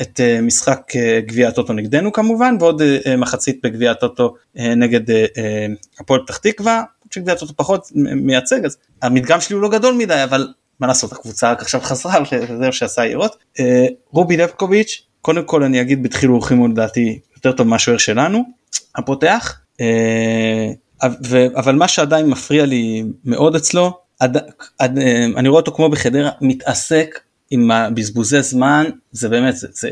[0.00, 5.10] את uh, משחק uh, גביע הטוטו נגדנו כמובן ועוד uh, מחצית בגביע הטוטו uh, נגד
[5.10, 9.94] uh, uh, הפועל פתח תקווה שגביע הטוטו פחות מייצג אז המדגם שלי הוא לא גדול
[9.94, 10.48] מדי אבל
[10.80, 12.14] מה לעשות הקבוצה רק עכשיו חזרה
[12.48, 13.36] וזה שעשה ירות.
[13.60, 18.44] אה, רובי לבקוביץ' קודם כל אני אגיד בדחילו ורחימו לדעתי יותר טוב מהשוער שלנו
[18.96, 20.70] הפותח אה,
[21.56, 24.26] אבל מה שעדיין מפריע לי מאוד אצלו אה,
[25.36, 29.90] אני רואה אותו כמו בחדרה מתעסק עם הבזבוזי זמן זה באמת זה, זה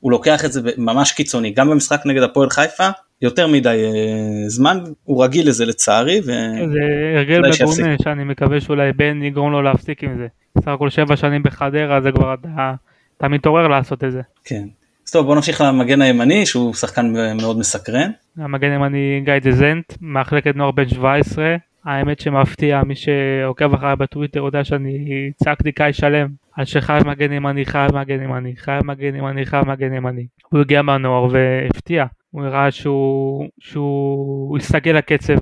[0.00, 2.88] הוא לוקח את זה ממש קיצוני גם במשחק נגד הפועל חיפה
[3.22, 6.20] יותר מדי uh, זמן, הוא רגיל לזה לצערי.
[6.20, 6.30] ו...
[6.72, 6.80] זה
[7.16, 10.26] הרגל מגונה שאני מקווה שאולי בן יגרום לו להפסיק עם זה.
[10.56, 12.74] בסך הכל שבע שנים בחדרה זה כבר אתה,
[13.16, 14.20] אתה מתעורר לעשות את זה.
[14.44, 14.64] כן.
[15.06, 18.10] אז טוב בוא נמשיך למגן הימני שהוא שחקן מאוד מסקרן.
[18.38, 21.56] המגן הימני גיא דזנט, מחלקת נוער בן 17.
[21.84, 27.66] האמת שמפתיע מי שעוקב אחריי בטוויטר יודע שאני צעקתי קאי שלם על שחייב מגן ימני
[27.66, 30.26] חייב מגן ימני חייב מגן ימני חייב מגן ימני.
[30.48, 32.04] הוא הגיע מהנוער והפתיע.
[32.30, 35.34] הוא הראה שהוא, שהוא הסתגל לקצב,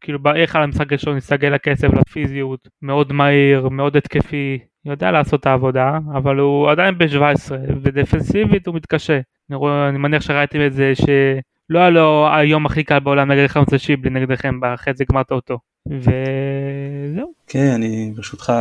[0.00, 5.46] כאילו איך על המשחק הראשון הסתגל לקצב, לפיזיות, מאוד מהיר, מאוד התקפי, יודע לעשות את
[5.46, 9.20] העבודה, אבל הוא עדיין ב-17, ודפנסיבית הוא מתקשה.
[9.50, 13.46] אני, רואה, אני מניח שראיתם את זה שלא היה לו היום הכי קל בעולם נגד
[13.46, 15.58] חמצה שיבלי נגדכם בחצי גמר טוטו.
[15.86, 17.32] וזהו.
[17.46, 18.52] כן, אני ברשותך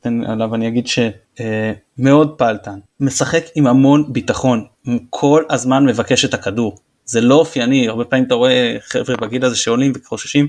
[0.00, 4.64] אתן עליו אני אגיד שמאוד פעלתן, משחק עם המון ביטחון,
[5.10, 6.78] כל הזמן מבקש את הכדור.
[7.10, 10.48] זה לא אופייני, הרבה פעמים אתה רואה חבר'ה בגיל הזה שעולים וחוששים,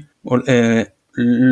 [0.49, 0.81] אה,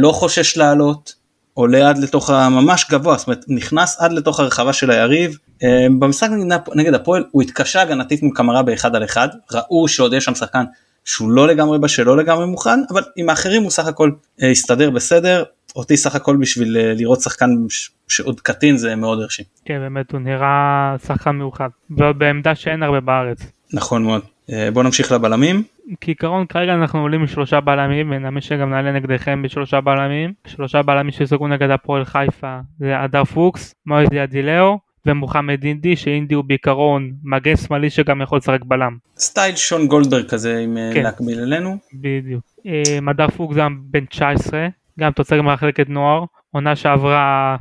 [0.01, 1.13] לא חושש לעלות,
[1.53, 5.37] עולה עד לתוך הממש גבוה, זאת אומרת נכנס עד לתוך הרחבה של היריב.
[5.63, 10.13] אה, במשחק נגד, נגד הפועל הוא התקשה הגנתית עם קמרה באחד על אחד, ראו שעוד
[10.13, 10.63] יש שם שחקן
[11.05, 14.11] שהוא לא לגמרי בשל, לא לגמרי מוכן, אבל עם האחרים הוא סך הכל
[14.43, 15.43] אה, הסתדר בסדר,
[15.75, 17.49] אותי סך הכל בשביל לראות שחקן
[18.07, 19.45] שעוד קטין זה מאוד הרשים.
[19.65, 23.39] כן באמת הוא נראה שחקן מיוחד, ובעמדה שאין הרבה בארץ.
[23.73, 24.21] נכון מאוד.
[24.51, 25.63] אה, בוא נמשיך לבלמים.
[26.01, 30.33] כעיקרון כרגע אנחנו עולים משלושה בלמים ונאמין שגם נעלה נגדכם בשלושה בלמים.
[30.47, 36.43] שלושה בלמים שסוגרו נגד הפועל חיפה זה הדר פוקס, מויזי אדילאו ומוחמד אינדי שאינדי הוא
[36.43, 38.97] בעיקרון מגן שמאלי שגם יכול לשחק בלם.
[39.17, 41.03] סטייל שון גולדברג כזה עם אה, כן.
[41.03, 41.77] להקביל אלינו.
[41.93, 42.43] בדיוק.
[43.07, 44.67] הדר אה, פוקס גם בן 19
[44.99, 47.55] גם תוצר מחלקת נוער עונה שעברה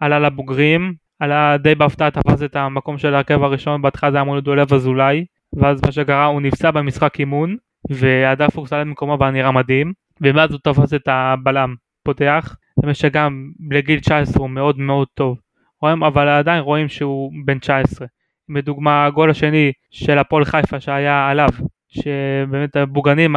[0.00, 4.44] עלה לבוגרים עלה די בהפתעה תפס את המקום של ההרכב הראשון בהתחלה זה אמור להיות
[4.44, 5.24] דולב אזולאי
[5.56, 7.56] ואז מה שקרה הוא נפצע במשחק אימון
[7.90, 9.92] והדף פוקס עלה במקומו והיה נראה מדהים.
[10.20, 12.56] ומאז הוא תפס את הבלם פותח
[12.92, 15.38] שגם לגיל 19 הוא מאוד מאוד טוב.
[15.82, 18.06] רואים, אבל עדיין רואים שהוא בן 19
[18.54, 21.48] בדוגמה הגול השני של הפועל חיפה שהיה עליו
[21.88, 23.36] שבאמת הבוגנים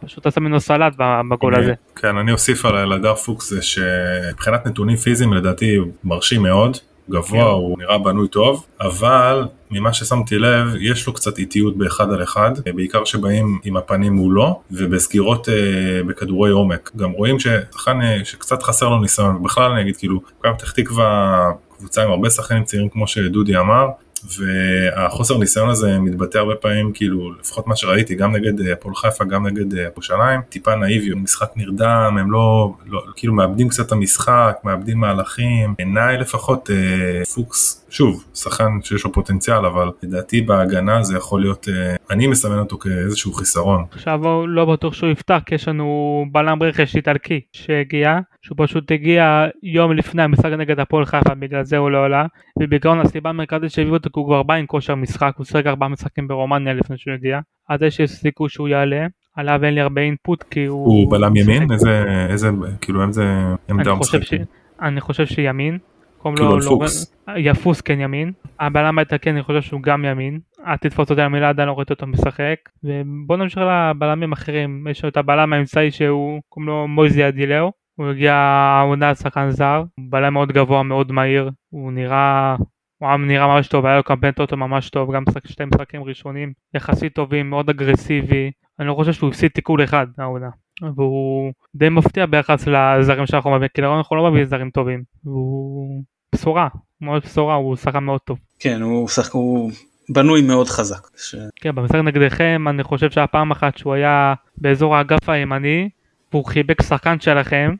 [0.00, 0.92] פשוט עשה ממנו סלט
[1.30, 1.74] בגול הזה.
[1.96, 6.76] כן אני אוסיף על הדר פוקס זה שמבחינת נתונים פיזיים לדעתי הוא מרשים מאוד
[7.10, 12.22] גבוה, הוא נראה בנוי טוב, אבל ממה ששמתי לב, יש לו קצת איטיות באחד על
[12.22, 15.54] אחד, בעיקר שבאים עם הפנים מולו, ובסגירות אה,
[16.06, 16.90] בכדורי עומק.
[16.96, 21.50] גם רואים ששחקן אה, שקצת חסר לו ניסיון, ובכלל אני אגיד כאילו, גם פתח תקווה
[21.78, 23.88] קבוצה עם הרבה שחקנים צעירים כמו שדודי אמר,
[24.38, 29.24] והחוסר ניסיון הזה מתבטא הרבה פעמים כאילו לפחות מה שראיתי גם נגד אה, הפועל חיפה
[29.24, 33.92] גם נגד אה, ירושלים טיפה נאיבי משחק נרדם הם לא, לא כאילו מאבדים קצת את
[33.92, 35.74] המשחק מאבדים מהלכים.
[35.78, 41.68] עיניי לפחות אה, פוקס שוב שחקן שיש לו פוטנציאל אבל לדעתי בהגנה זה יכול להיות
[41.68, 43.84] אה, אני מסמן אותו כאיזשהו חיסרון.
[43.90, 49.46] עכשיו לא בטוח שהוא יפתח כי יש לנו בלם רכש איטלקי שהגיע שהוא פשוט הגיע
[49.62, 52.26] יום לפני המשחק נגד הפועל חיפה בגלל זה הוא לא עלה
[52.58, 55.88] ובעיקרון הסיבה המרכזית שהביאו אותו כי הוא כבר בא עם כושר משחק הוא שיחק ארבעה
[55.88, 60.42] משחקים ברומניה לפני שהוא הגיע אז יש סיכוי שהוא יעלה עליו אין לי הרבה אינפוט
[60.42, 60.86] כי הוא...
[60.86, 61.72] הוא בלם ימין?
[61.72, 63.24] איזה, איזה, כאילו איזה
[63.70, 64.18] עמדה הוא משחק?
[64.82, 65.78] אני חושב שימין.
[66.24, 66.80] קוראים לו כאילו
[67.36, 68.32] יפוס כן ימין.
[68.60, 70.40] הבלם האיטלקי אני חושב שהוא גם ימין.
[70.66, 72.56] אל תתפוס אותי למילה עדיין לא ראיתי אותו משחק.
[72.84, 74.86] ובוא נמשיך לבלמים אחרים.
[74.90, 77.72] יש לו את הבלם האמצעי שהוא קוראים לו מויזי אדילאו.
[77.96, 82.56] הוא הגיע העונה שחקן זר, בלם מאוד גבוה, מאוד מהיר, הוא נראה,
[82.98, 87.14] הוא נראה ממש טוב, היה לו קמפיין טוטו ממש טוב, גם שתי משחקים ראשונים יחסית
[87.14, 90.48] טובים, מאוד אגרסיבי, אני לא חושב שהוא הפסיד תיקול אחד העונה.
[90.96, 95.02] והוא די מפתיע ביחס לזרים שאנחנו מביאים, כי לרוב אנחנו לא מביאים זרים טובים.
[95.24, 96.02] והוא
[96.34, 96.68] בשורה,
[97.00, 98.38] מאוד בשורה, הוא שחקן מאוד טוב.
[98.58, 99.32] כן, הוא שחק...
[99.32, 99.72] הוא
[100.08, 101.08] בנוי מאוד חזק.
[101.16, 101.34] ש...
[101.56, 105.88] כן, במשחק נגדכם אני חושב שהיה פעם אחת שהוא היה באזור האגף הימני,
[106.32, 107.74] והוא חיבק שחקן שלכם,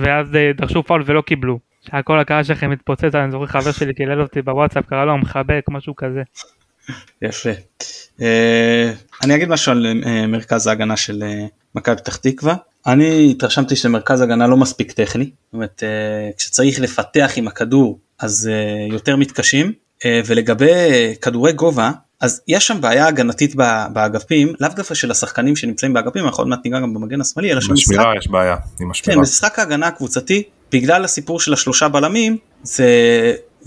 [0.00, 1.58] ואז אה, דרשו פאול ולא קיבלו.
[1.80, 5.96] שהכל הקהל שלכם מתפוצץ, אני זוכר חבר שלי קילל אותי בוואטסאפ, קרא לו המחבק, משהו
[5.96, 6.22] כזה.
[7.22, 7.50] יפה.
[8.20, 11.22] אה, אני אגיד משהו על אה, מרכז ההגנה של
[11.74, 12.54] מכבי פתח תקווה.
[12.86, 15.82] אני התרשמתי שמרכז הגנה לא מספיק טכני, זאת אומרת
[16.36, 18.50] כשצריך לפתח עם הכדור אז
[18.90, 19.72] יותר מתקשים,
[20.26, 23.54] ולגבי כדורי גובה אז יש שם בעיה הגנתית
[23.92, 27.60] באגפים, לאו דווקא של השחקנים שנמצאים באגפים, אנחנו עוד מעט ניגע גם במגן השמאלי, אלא
[27.60, 28.04] שבמשחק...
[28.18, 29.14] יש בעיה עם השמירה.
[29.14, 30.42] כן, במשחק ההגנה הקבוצתי,
[30.72, 32.86] בגלל הסיפור של השלושה בלמים, זה...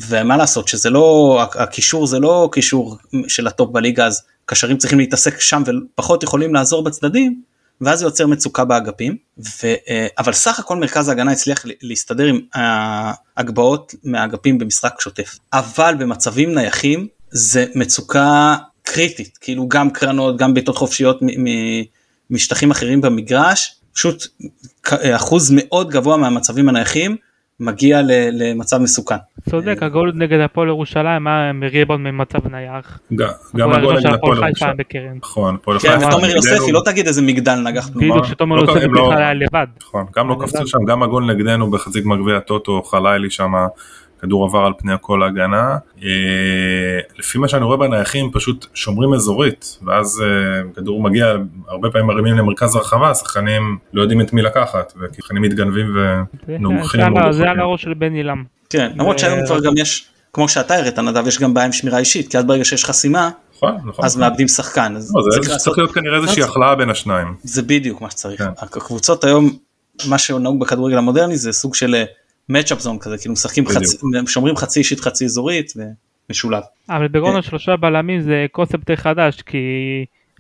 [0.10, 5.40] ומה לעשות שזה לא, הקישור זה לא קישור של הטופ בליגה, אז קשרים צריכים להתעסק
[5.40, 7.42] שם ופחות יכולים לעזור בצדדים,
[7.82, 9.74] ואז זה יוצר מצוקה באגפים, ו...
[10.18, 15.38] אבל סך הכל מרכז ההגנה הצליח להסתדר עם ההגבהות מהאגפים במשחק שוטף.
[15.54, 21.20] אבל במצבים נייחים, זה מצוקה קריטית, כאילו גם קרנות, גם בעיטות חופשיות
[22.30, 24.28] משטחים אחרים במגרש, פשוט
[25.16, 27.18] אחוז מאוד גבוה מהמצבים הנייחים
[27.60, 28.02] מגיע
[28.34, 29.16] למצב מסוכן.
[29.50, 33.00] צודק, הגול נגד הפועל ירושלים היה מריבון ממצב נייח.
[33.56, 34.74] גם הגול נגד הפועל ירושלים.
[35.22, 36.00] נכון, הפועל חיפה.
[36.00, 37.90] כן, ותומר יוספי לא תגיד איזה מגדל נגח.
[37.90, 39.68] בדיוק, שתומר לא- יוספי לא- בכלל היה לבד.
[39.82, 43.52] נכון, גם לא קפצו שם, גם הגול נגדנו בחזית מגביע הטוטו, חלילי שם.
[44.22, 45.78] כדור עבר על פני כל ההגנה.
[46.04, 46.10] אה,
[47.20, 51.34] לפי מה שאני רואה בנייחים פשוט שומרים אזורית, ואז אה, כדור מגיע,
[51.68, 55.86] הרבה פעמים מרימים למרכז הרחבה, השחקנים לא יודעים את מי לקחת, ושחקנים מתגנבים
[56.48, 57.02] ונומחים.
[57.32, 58.44] זה על הראש של בן עילם.
[58.70, 62.00] כן, למרות שהיום כבר גם יש, כמו שאתה הראית נדב, יש גם בעיה עם שמירה
[62.00, 64.06] אישית, כי אז ברגע שיש חסימה, נכון, נכון.
[64.06, 64.94] אז מאבדים שחקן.
[64.94, 67.36] לא, זה צריך להיות כנראה איזושהי הכלאה בין השניים.
[67.44, 68.42] זה בדיוק מה שצריך.
[68.42, 68.50] כן.
[68.62, 69.50] הקבוצות היום,
[70.08, 72.04] מה שנהוג בכדורגל המודרני זה סוג של
[72.50, 75.74] מצ'אפ זון כזה כאילו משחקים חצי שומרים חצי אישית חצי אזורית
[76.30, 76.64] ומשולב.
[76.90, 79.58] אבל בגונו שלושה בלמים זה קונספט חדש כי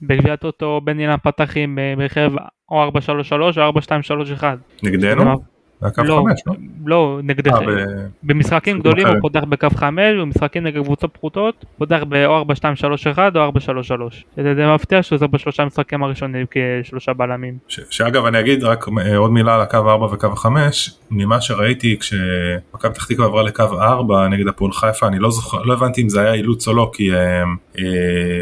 [0.02, 2.32] בגביע טוטו בן אילן פתח עם ברכב
[2.72, 4.58] או 433 או 4231.
[4.84, 5.57] נגדנו?
[5.82, 6.54] בקו לא, 5, לא?
[6.86, 7.54] לא, נגדך.
[7.54, 7.86] אה,
[8.24, 13.36] במשחקים גדולים הוא פותח בקו 5, ובמשחקים נגד קבוצות פחותות, פותח ב-4, 2, 3, 1
[13.36, 14.26] או 4, 3, 3.
[14.36, 17.58] זה מפתיע שהוא עוזר בשלושה משחקים הראשונים כשלושה בלמים.
[17.68, 22.94] שאגב אני אגיד רק אה, עוד מילה על הקו 4 וקו 5, ממה שראיתי כשמכבי
[22.94, 26.22] פתח תקווה עברה לקו 4 נגד הפועל חיפה, אני לא זוכר, לא הבנתי אם זה
[26.22, 27.44] היה אילוץ או לא, כי אה,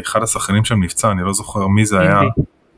[0.06, 2.20] אחד השחקנים שם נפצע, אני לא זוכר מי זה היה.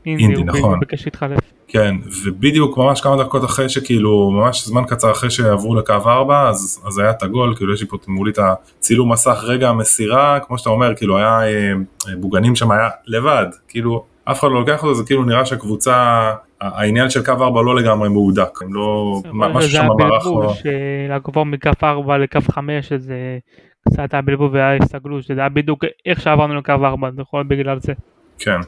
[0.05, 0.79] אינדי, אינדי נכון.
[0.79, 1.39] ביקש להתחלף.
[1.67, 6.83] כן, ובדיוק ממש כמה דקות אחרי שכאילו, ממש זמן קצר אחרי שעברו לקו 4, אז,
[6.87, 10.57] אז היה את הגול, כאילו יש לי פה מולי את הצילום מסך רגע המסירה, כמו
[10.57, 11.73] שאתה אומר, כאילו היה אה,
[12.17, 16.31] בוגנים שם היה לבד, כאילו אף אחד לא לוקח אותו, זה כאילו נראה שהקבוצה,
[16.61, 20.23] העניין של קו 4 לא לגמרי מהודק, הם לא, משהו שם ברח.
[20.23, 23.37] זה היה לעבור מקו 4 לקו 5, זה
[23.89, 27.47] קצת היה בלבול והיה הסתגלות, שזה היה בדיוק איך שעברנו לקו 4, זה יכול להיות
[27.47, 27.93] בגלל זה.
[28.39, 28.59] כן.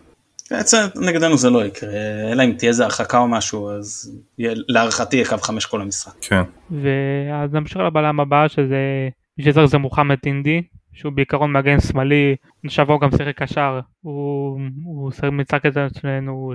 [0.52, 1.90] בעצם נגדנו זה לא יקרה,
[2.32, 4.20] אלא אם תהיה איזה הרחקה או משהו, אז
[4.68, 6.14] להערכתי יהיה קו חמש כל המשחק.
[6.22, 6.42] כן.
[6.72, 9.10] ואז נמשיך לבלם הבא שזה,
[9.42, 10.62] שזר זה מוחמד אינדי,
[10.94, 12.36] שהוא בעיקרון מגן שמאלי,
[12.68, 16.54] שבוע גם שיחק קשר, הוא, הוא משחק את זה אצלנו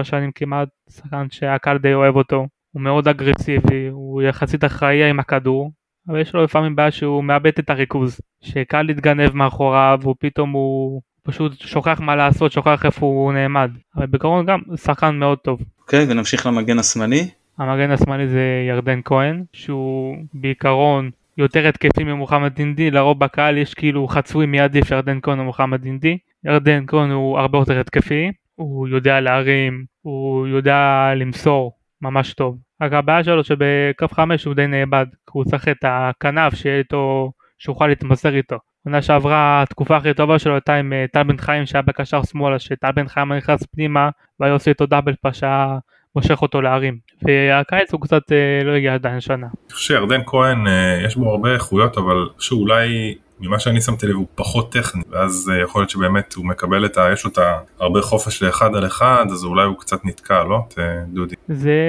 [0.00, 5.20] 3-4 שנים כמעט, שחקן שהקהל די אוהב אותו, הוא מאוד אגרסיבי, הוא יחסית אחראי עם
[5.20, 5.70] הכדור,
[6.08, 11.60] אבל יש לו לפעמים בעיה שהוא מאבד את הריכוז, שקל להתגנב מאחוריו, ופתאום הוא פשוט
[11.60, 13.70] שוכח מה לעשות, שוכח איפה הוא נעמד.
[13.96, 15.60] אבל בעיקרון גם שחקן מאוד טוב.
[15.80, 17.28] אוקיי, okay, ונמשיך למגן השמאלי.
[17.58, 24.08] המגן השמאלי זה ירדן כהן, שהוא בעיקרון יותר התקפי ממוחמד דינדי, לרוב בקהל יש כאילו
[24.08, 26.18] חצוי מי עדיף ירדן כהן או מוחמד דינדי.
[26.44, 32.58] ירדן כהן הוא הרבה יותר התקפי, הוא יודע להרים, הוא יודע למסור ממש טוב.
[32.82, 37.86] רק הבעיה שלו שבקו 5 הוא די נאבד, הוא צריך את הכנף שיהיה איתו, שיוכל
[37.86, 38.58] להתמסר איתו.
[38.86, 42.58] עונה שעברה התקופה הכי טובה שלו הייתה עם אה, טל בן חיים שהיה בקשר שמאלה,
[42.58, 44.10] שטל בן חיים נכנס פנימה
[44.40, 45.78] והיה עושה איתו דאבל פאשה
[46.16, 46.98] מושך אותו להרים.
[47.22, 49.46] והקיץ הוא קצת אה, לא הגיע עדיין שנה.
[49.46, 54.14] אני חושב שירדן כהן אה, יש בו הרבה איכויות אבל שאולי ממה שאני שמתי לב
[54.16, 57.12] הוא פחות טכני ואז יכול להיות שבאמת הוא מקבל את ה...
[57.12, 57.38] יש לו את
[57.80, 60.58] הרבה חופש לאחד על אחד אז אולי הוא קצת נתקע לא?
[61.06, 61.34] דודי.
[61.48, 61.80] זה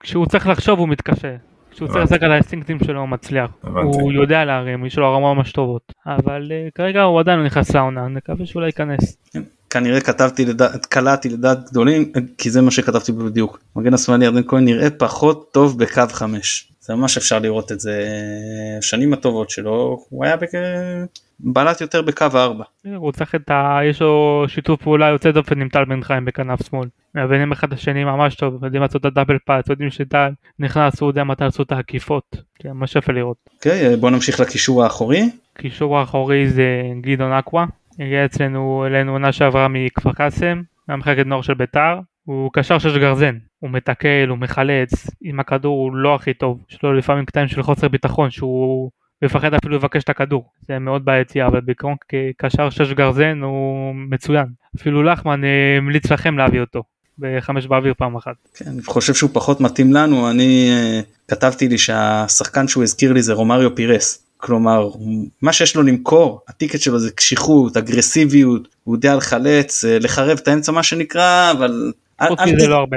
[0.00, 1.36] כשהוא צריך לחשוב הוא מתקשה.
[1.76, 3.50] כשהוא צריך לעסק על האינסטינקטים שלו הוא מצליח.
[3.62, 5.92] הוא יודע להרים, יש לו הרמה ממש טובות.
[6.06, 9.16] אבל כרגע הוא עדיין לא נכנס לעונה, נקווה שאולי ייכנס.
[9.32, 9.42] כן.
[9.70, 13.58] כנראה כתבתי לדעת, קלעתי לדעת גדולים, כי זה מה שכתבתי בדיוק.
[13.76, 16.72] מגן השמאלי ירדן כהן נראה פחות טוב בקו 5.
[16.86, 18.08] זה ממש אפשר לראות את זה
[18.80, 20.50] שנים הטובות שלו, הוא היה בק...
[21.40, 22.64] בלט יותר בקו 4.
[22.96, 23.78] הוא צריך את ה...
[23.84, 26.88] יש לו שיתוף פעולה יוצא דופן עם טל בן חיים בכנף שמאל.
[27.14, 31.10] מבינים אחד את השני ממש טוב, יודעים לעשות את הדאבל פאץ, יודעים שטל נכנס, הוא
[31.10, 32.36] יודע מתי לעשות את העקיפות.
[32.58, 33.36] כן, ממש יפה לראות.
[33.54, 35.30] אוקיי, okay, בוא נמשיך לקישור האחורי.
[35.54, 37.66] קישור האחורי זה גדעון אקווה.
[37.98, 43.36] הגיע אצלנו אלינו עונה שעברה מכפר קאסם, מהמחלקת נוער של ביתר, הוא קשר שש גרזן,
[43.58, 44.90] הוא מתקל, הוא מחלץ,
[45.20, 48.90] עם הכדור הוא לא הכי טוב, יש לו לפעמים קטעים של חוסר ביטחון שהוא
[49.22, 54.46] מפחד אפילו לבקש את הכדור, זה מאוד בעייתי, אבל בעיקרון כקשר שש גרזן הוא מצוין,
[54.76, 56.82] אפילו לחמן אה, המליץ לכם להביא אותו.
[57.18, 58.34] בחמש באוויר פעם אחת.
[58.54, 63.22] כן, אני חושב שהוא פחות מתאים לנו, אני uh, כתבתי לי שהשחקן שהוא הזכיר לי
[63.22, 64.26] זה רומריו פירס.
[64.36, 64.90] כלומר
[65.42, 70.48] מה שיש לו למכור הטיקט שלו זה קשיחות אגרסיביות הוא יודע לחלץ אה, לחרב את
[70.48, 71.92] האמצע מה שנקרא אבל
[72.28, 72.96] חוץ מזה לא הרבה.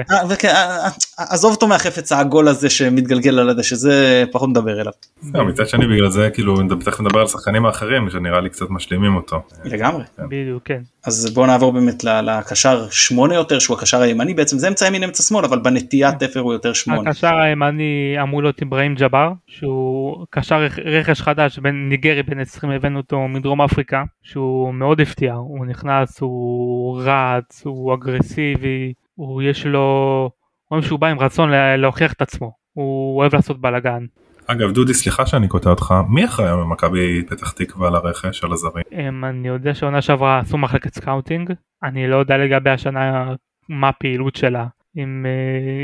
[1.30, 4.92] עזוב אותו מהחפץ העגול הזה שמתגלגל על הדשא זה פחות מדבר אליו.
[5.24, 6.56] מצד שני בגלל זה כאילו
[6.86, 9.42] תכף נדבר על שחקנים האחרים שנראה לי קצת משלימים אותו.
[9.64, 10.04] לגמרי.
[10.18, 10.24] כן.
[10.30, 10.82] בדיוק כן.
[11.06, 15.24] אז בוא נעבור באמת לקשר שמונה יותר שהוא הקשר הימני בעצם זה אמצע ימין אמצע
[15.24, 17.10] שמאל אבל בנטיית תפר הוא יותר שמונה.
[17.10, 22.98] הקשר הימני אמור להיות אברהים ג'אבר שהוא קשר רכש חדש בין ניגרי בין 20 הבאנו
[22.98, 30.30] אותו מדרום אפריקה שהוא מאוד הפתיע הוא נכנס הוא רץ הוא אגרסיבי הוא יש לו,
[30.72, 34.06] רואים שהוא בא עם רצון להוכיח את עצמו, הוא אוהב לעשות בלאגן.
[34.48, 38.84] אגב דודי סליחה שאני קוטע אותך מי אחראי במכבי פתח תקווה על הרכש על הזרים?
[39.24, 41.54] אני יודע שעונה שעברה עשו מחלקת scouting
[41.84, 43.34] אני לא יודע לגבי השנה
[43.70, 44.66] מה הפעילות שלה.
[44.96, 45.26] עם,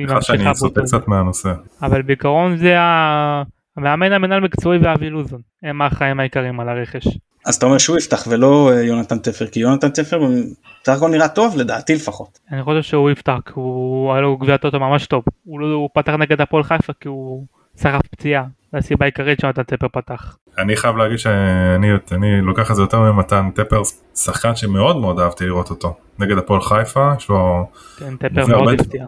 [0.05, 1.53] סליחה שאני סוטה קצת מהנושא.
[1.81, 7.07] אבל בעיקרון זה המאמן המנהל מקצועי ואבי לוזון הם האחראים העיקריים על הרכש.
[7.45, 10.19] אז אתה אומר שהוא יפתח ולא אה, יונתן תפר כי יונתן תפר
[10.83, 12.39] בסך הכל נראה טוב לדעתי לפחות.
[12.51, 16.11] אני חושב שהוא יפתח הוא היה לו גביע טוטו ממש טוב הוא, לא, הוא פתח
[16.11, 17.45] נגד הפועל חיפה כי הוא
[17.81, 20.37] שרף פציעה זו הסיבה העיקרית שיונתן טפר פתח.
[20.57, 23.81] אני חייב להגיד שאני אני לוקח את זה יותר ממתן טפר
[24.15, 27.67] שחקן שמאוד מאוד אהבתי לראות אותו נגד הפועל חיפה יש לו.
[27.97, 29.05] כן טפר מאוד הפתיע.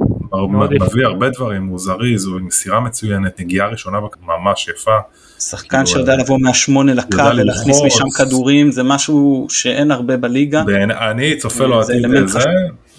[0.82, 4.98] מביא הרבה דברים הוא זריז הוא עם מסירה מצוינת נגיעה ראשונה ממש יפה.
[5.40, 10.64] שחקן כאילו, שיודע לבוא מהשמונה לקו ולהכניס משם כדורים זה משהו שאין הרבה בליגה.
[11.12, 12.40] אני צופה לו עתיד לזה.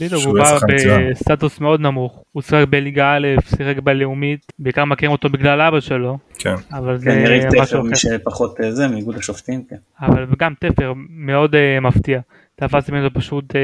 [0.00, 0.58] בדיוק הוא בא
[1.10, 6.18] בסטטוס מאוד נמוך הוא שיחק בליגה א' שיחק בלאומית בעיקר מכירים אותו בגלל אבא שלו.
[6.38, 6.54] כן.
[6.72, 7.94] אבל זה משהו אחר.
[7.94, 9.62] שפחות אה, זה מאיגוד השופטים.
[9.70, 9.76] כן.
[10.00, 12.20] אבל גם תפר מאוד uh, מפתיע.
[12.60, 13.56] תפסתי ממנו פשוט uh,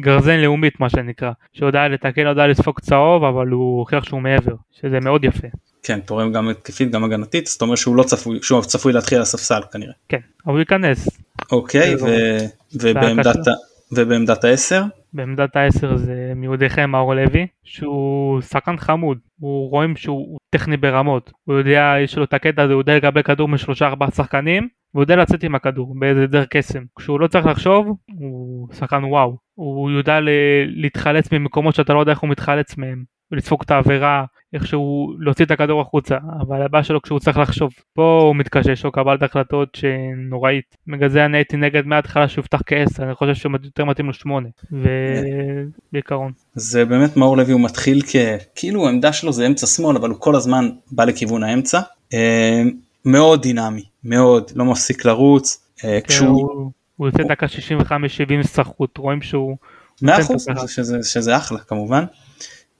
[0.00, 5.00] גרזן לאומית מה שנקרא שיודע לתקן יודע לספוג צהוב אבל הוא הוכיח שהוא מעבר שזה
[5.00, 5.48] מאוד יפה.
[5.82, 9.22] כן, תורם גם התקפית גם הגנתית, זאת אומרת שהוא לא צפוי, שהוא צפוי להתחיל על
[9.22, 9.92] הספסל כנראה.
[10.08, 11.08] כן, אבל הוא ייכנס.
[11.52, 12.06] אוקיי, ו...
[12.74, 13.36] ובעמדת,
[13.92, 14.82] ובעמדת העשר?
[15.12, 21.54] בעמדת העשר זה מיהודיכם מאור לוי, שהוא שחקן חמוד, הוא רואים שהוא טכני ברמות, הוא
[21.54, 25.16] יודע, יש לו את הקטע הזה, הוא יודע לקבל כדור משלושה ארבעה שחקנים, והוא יודע
[25.16, 26.84] לצאת עם הכדור באיזה דרך קסם.
[26.98, 29.36] כשהוא לא צריך לחשוב, הוא שחקן וואו.
[29.54, 30.18] הוא יודע
[30.66, 33.04] להתחלץ ממקומות שאתה לא יודע איך הוא מתחלץ מהם.
[33.32, 37.72] ולדפוק את העבירה, איכשהו להוציא את הכדור החוצה, אבל הבעיה שלו כשהוא צריך לחשוב.
[37.94, 40.76] פה הוא מתקשה, יש לו קבלת החלטות שנוראית.
[40.86, 44.12] בגלל זה אני הייתי נגד מההתחלה שהוא יפתח כעשר, אני חושב שהוא יותר מתאים לו
[44.12, 46.32] שמונה, ובעיקרון.
[46.54, 48.16] זה באמת מאור לוי הוא מתחיל כ...
[48.54, 51.80] כאילו העמדה שלו זה אמצע שמאל, אבל הוא כל הזמן בא לכיוון האמצע.
[52.14, 52.62] אה,
[53.04, 55.64] מאוד דינמי, מאוד, לא מפסיק לרוץ.
[55.84, 56.70] אה, כן, כשהוא...
[56.96, 59.56] הוא יוצא דקה 65-70 סחוט, רואים שהוא...
[60.02, 60.46] מאה אחוז,
[61.02, 62.04] שזה אחלה כמובן.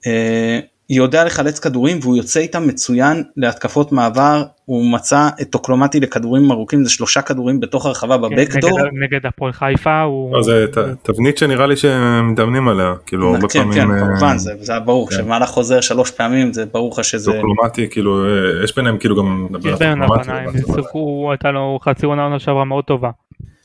[0.07, 6.51] אה, יודע לחלץ כדורים והוא יוצא איתם מצוין להתקפות מעבר הוא מצא את טוקלומטי לכדורים
[6.51, 8.79] ארוכים זה שלושה כדורים בתוך הרחבה כן, בבקדור.
[9.03, 10.33] נגד, הפועל חיפה הוא...
[10.33, 10.65] לא, זה
[11.03, 13.73] תבנית שנראה לי שהם מתאמנים עליה כאילו הרבה כן, פעמים.
[13.73, 15.15] כן אה, כמובן זה, זה ברור כן.
[15.15, 17.31] שמהלך חוזר שלוש פעמים זה ברור לך שזה.
[17.31, 19.47] טוקלומטי כאילו אה, יש ביניהם כאילו גם.
[19.65, 23.09] יש ביניהם הבנה הם שיחקו הייתה לו חצי עונה עונה שעברה מאוד טובה.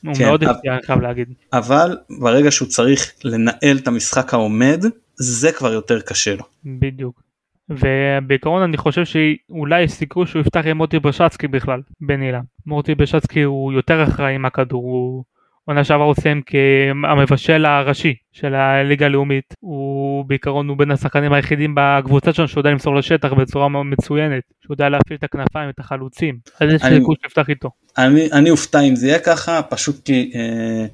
[0.05, 1.27] הוא כן, מאוד הפתיע אני חייב להגיד.
[1.53, 4.85] אבל ברגע שהוא צריך לנהל את המשחק העומד
[5.17, 6.43] זה כבר יותר קשה לו.
[6.65, 7.25] בדיוק.
[7.69, 12.41] ובעיקרון אני חושב שאולי יש סיכוי שהוא יפתח עם מוטי ברשצקי בכלל בנילה.
[12.65, 15.23] מוטי ברשצקי הוא יותר אחראי עם הכדור, הוא
[15.65, 19.53] עונה שעברה הוא סיים כמבשל הראשי של הליגה הלאומית.
[19.59, 24.89] הוא בעיקרון הוא בין השחקנים היחידים בקבוצה שלנו שיודע למסור לשטח בצורה מצוינת, שהוא יודע
[24.89, 26.37] להפעיל את הכנפיים, את החלוצים.
[26.59, 27.69] אז יש סיכוי שיפתח איתו.
[27.97, 30.31] אני, אני אופתע אם זה יהיה ככה, פשוט כי...
[30.35, 30.85] אה...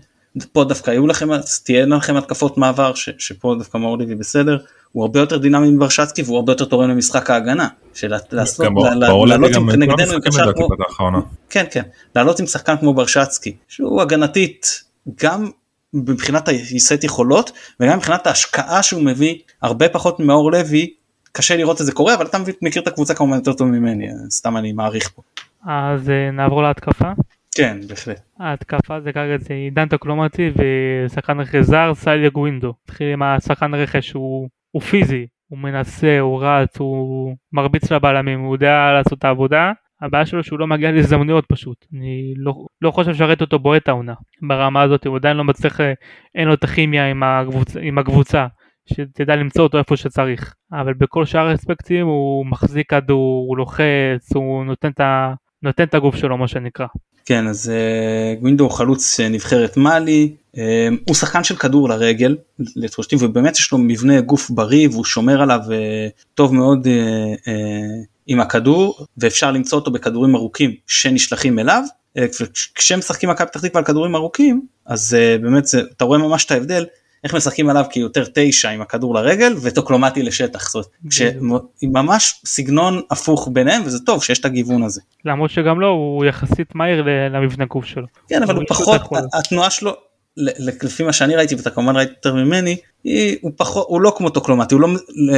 [0.52, 1.30] פה דווקא היו לכם,
[1.66, 4.58] תהיינה לכם התקפות מעבר, ש, שפה דווקא מאור לוי בסדר,
[4.92, 7.68] הוא הרבה יותר דינמי מברשצקי והוא הרבה יותר תורם למשחק ההגנה.
[7.94, 8.66] של לעשות,
[9.28, 10.68] לעלות עם נגדנו עם קשר כמו,
[11.50, 11.82] כן כן,
[12.16, 14.84] לעלות עם שחקן כמו ברשצקי, שהוא הגנתית
[15.24, 15.50] גם
[15.94, 20.94] מבחינת הסט יכולות וגם מבחינת ההשקעה שהוא מביא הרבה פחות מאור לוי,
[21.32, 24.58] קשה לראות את זה קורה אבל אתה מכיר את הקבוצה כמובן יותר טוב ממני, סתם
[24.58, 25.22] אני מעריך פה.
[25.68, 27.12] אז אה, נעבור להתקפה.
[27.56, 28.22] כן, בהחלט.
[28.40, 32.74] ההתקפה זה כרגע זה עידן טוקלומטי ושחקן רכש זר סליה גווינדו.
[32.86, 38.56] התחיל עם השחקן רכש הוא, הוא פיזי, הוא מנסה, הוא רץ, הוא מרביץ לבלמים, הוא
[38.56, 39.72] יודע לעשות את העבודה.
[40.02, 41.86] הבעיה שלו שהוא לא מגיע להזדמנויות פשוט.
[41.94, 45.80] אני לא, לא חושב שראיתי אותו בועט העונה ברמה הזאת, הוא עדיין לא מצליח,
[46.36, 48.48] אין לו את הכימיה עם הקבוצה, עם הקבוצה
[48.94, 50.54] שתדע למצוא אותו איפה שצריך.
[50.74, 55.34] אבל בכל שאר האספקטים הוא מחזיק כדור, הוא לוחץ, הוא נותן את, ה,
[55.64, 56.88] נותן את הגוף שלו מה שנקרא.
[57.26, 60.60] כן אז uh, גווינדו הוא חלוץ uh, נבחרת מאלי uh,
[61.08, 62.38] הוא שחקן של כדור לרגל
[62.76, 65.60] לתחושתי ובאמת יש לו מבנה גוף בריא והוא שומר עליו
[66.36, 66.88] טוב מאוד
[68.28, 71.84] עם הכדור ואפשר למצוא אותו בכדורים ארוכים שנשלחים אליו.
[72.76, 75.64] כשמשחקים מכבי פתח תקווה על כדורים ארוכים אז באמת
[75.98, 76.86] אתה רואה ממש את ההבדל
[77.24, 80.86] איך משחקים עליו כיותר תשע עם הכדור לרגל וטוקלומטי לשטח, זאת
[81.40, 85.02] אומרת, ממש סגנון הפוך ביניהם וזה טוב שיש את הגיוון הזה.
[85.26, 88.08] למרות שגם לא, הוא יחסית מהיר למבנה גוף שלו.
[88.28, 89.02] כן אבל הוא פחות,
[89.34, 89.96] התנועה שלו,
[90.84, 92.78] לפי מה שאני ראיתי ואתה כמובן ראית יותר ממני,
[93.42, 94.88] הוא פחות, הוא לא כמו טוקלומטי, הוא לא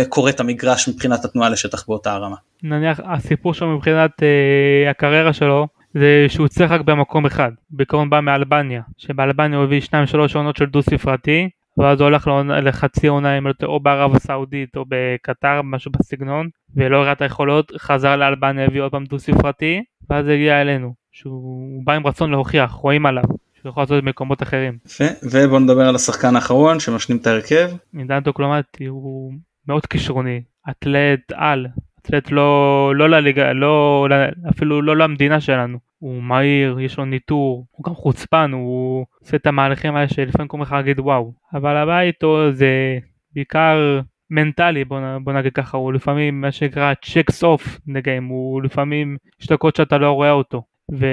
[0.10, 2.36] קורא את המגרש מבחינת התנועה לשטח באותה הרמה.
[2.64, 8.20] נניח הסיפור שלו מבחינת אה, הקריירה שלו, זה שהוא צריך רק במקום אחד, בעיקרון בא
[8.20, 9.94] מאלבניה, שבאלבניה הוא הביא 2-3
[10.36, 12.30] עונות של דו ספרתי, ואז הוא הולך
[12.64, 18.66] לחצי עונה או בערב הסעודית או בקטר משהו בסגנון ולא הראה את היכולות חזר לאלבניה
[18.66, 23.24] הביא עוד פעם דו ספרתי ואז הגיע אלינו שהוא בא עם רצון להוכיח רואים עליו
[23.54, 24.78] שהוא יכול לעשות את מקומות אחרים.
[24.86, 27.70] יפה ובוא נדבר על השחקן האחרון שמשנים את ההרכב.
[27.98, 29.34] עידן דוקלומטי הוא
[29.68, 31.68] מאוד כישרוני אתלט על
[32.02, 34.08] אתלט לא לא לליגה לא
[34.50, 39.48] אפילו לא למדינה שלנו הוא מהיר, יש לו ניתור, הוא גם חוצפן, הוא עושה את
[39.48, 41.34] המהלכים האלה שלפעמים קוראים לך להגיד וואו.
[41.54, 42.98] אבל הבעיה איתו זה
[43.36, 49.18] בעיקר מנטלי בוא, בוא נגיד ככה, הוא לפעמים מה שנקרא checks off לרגעים, הוא לפעמים
[49.42, 50.64] יש דקות שאתה לא רואה אותו.
[50.92, 51.06] ו...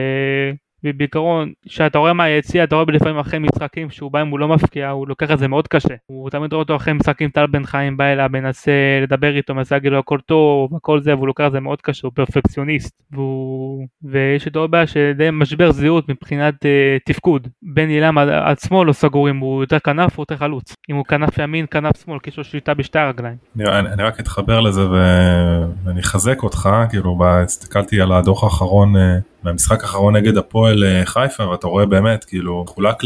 [0.85, 4.91] ובעיקרון, כשאתה רואה מהיציע, אתה רואה לפעמים אחרי משחקים שהוא בא אם הוא לא מפקיע,
[4.91, 5.95] הוא לוקח את זה מאוד קשה.
[6.07, 8.73] הוא תמיד רואה אותו אחרי משחקים, טל בן חיים בא אליו, מנסה
[9.03, 12.07] לדבר איתו, מנסה להגיד לו הכל טוב, הכל זה, והוא לוקח את זה מאוד קשה,
[12.07, 13.03] הוא פרפקציוניסט.
[13.13, 13.87] והוא...
[14.03, 16.69] ויש איתו בעיה שדי משבר זהות מבחינת uh,
[17.07, 17.49] תפקוד.
[17.63, 20.75] בן אילם עצמו לא סגור אם הוא יותר כנף או יותר חלוץ.
[20.91, 23.37] אם הוא כנף ימין, כנף שמאל, כי יש לו שליטה בשתי הרגליים.
[23.61, 24.81] אני, אני רק אתחבר לזה.
[24.91, 28.97] ואני אחזק אותך, כאילו, הסתכלתי על הדוח האחרון.
[28.97, 29.30] Uh...
[29.43, 32.97] מהמשחק האחרון נגד הפועל אה, חיפה ואתה רואה באמת כאילו חולק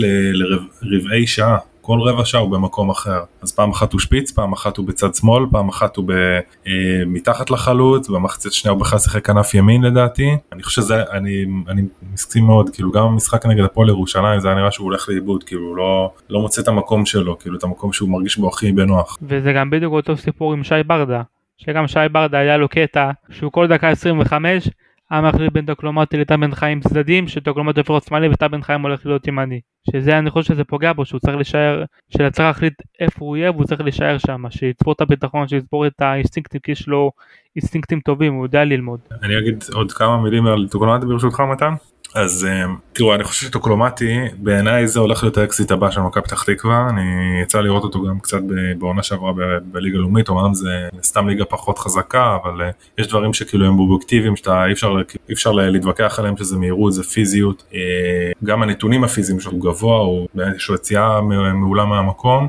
[0.82, 1.58] לרבעי שעה.
[1.86, 3.20] כל רבע שעה הוא במקום אחר.
[3.42, 6.12] אז פעם אחת הוא שפיץ פעם אחת הוא בצד שמאל פעם אחת הוא ב,
[6.66, 10.36] אה, מתחת לחלוץ במחצית שנייה הוא בכלל שיחק כנף ימין לדעתי.
[10.52, 11.82] אני חושב שזה אני אני
[12.12, 15.76] מסכים מאוד כאילו גם המשחק נגד הפועל ירושלים זה היה נראה שהוא הולך לאיבוד כאילו
[15.76, 19.18] לא לא מוצא את המקום שלו כאילו את המקום שהוא מרגיש בו הכי בנוח.
[19.22, 21.22] וזה גם בדיוק אותו סיפור עם שי ברדה
[21.58, 24.68] שגם שי ברדה היה לו קטע שהוא כל דקה 25
[25.14, 28.82] היה מחליט בין דוקלומטי לטל בן חיים צדדים שדוקלומטי הופך להיות שמאלי וטל בן חיים
[28.82, 29.60] הולך להיות ימני
[29.90, 33.64] שזה אני חושב שזה פוגע בו שהוא צריך להישאר שצריך להחליט איפה הוא יהיה והוא
[33.64, 37.10] צריך להישאר שם שיצבור את הביטחון שיצבור את האינסטינקטים כי יש לו
[37.56, 39.00] אינסטינקטים טובים הוא יודע ללמוד.
[39.22, 41.74] אני אגיד עוד כמה מילים על דוקלומטי ברשותך מתן.
[42.14, 46.42] אז אה, תראו אני חושב שדוקלומטי בעיניי זה הולך להיות האקזיט הבא של מכבי פתח
[46.42, 46.86] תקווה.
[46.90, 47.02] אני
[47.42, 48.40] יצא לראות אותו גם קצת
[48.78, 49.32] בעונה שעברה
[49.64, 54.36] בליגה לאומית אומנם זה סתם ליגה פחות חזקה אבל אה, יש דברים שכאילו הם אובייקטיביים
[54.36, 54.96] שאתה אי אפשר,
[55.28, 57.64] אי אפשר להתווכח עליהם שזה מהירות זה פיזיות.
[57.74, 57.80] אה,
[58.44, 61.20] גם הנתונים הפיזיים שלו גבוה הוא באמת יש לו יציאה
[61.54, 62.48] מעולה מהמקום.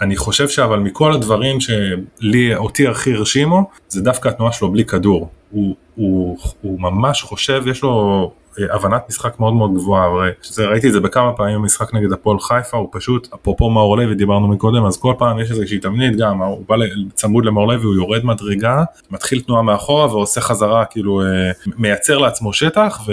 [0.00, 5.30] אני חושב שאבל מכל הדברים שלי אותי הכי הרשימו זה דווקא התנועה שלו בלי כדור.
[5.50, 10.08] הוא, הוא, הוא ממש חושב, יש לו אה, הבנת משחק מאוד מאוד גבוהה,
[10.42, 14.14] שזה, ראיתי את זה בכמה פעמים במשחק נגד הפועל חיפה, הוא פשוט, אפרופו מאור לוי
[14.14, 16.76] דיברנו מקודם, אז כל פעם יש איזושהי תבנית גם, הוא בא
[17.14, 21.26] צמוד למאור לוי, הוא יורד מדרגה, מתחיל תנועה מאחורה ועושה חזרה, כאילו אה,
[21.76, 23.12] מייצר לעצמו שטח, ו,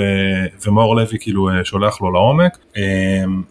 [0.66, 2.58] ומאור לוי כאילו אה, שולח לו לעומק,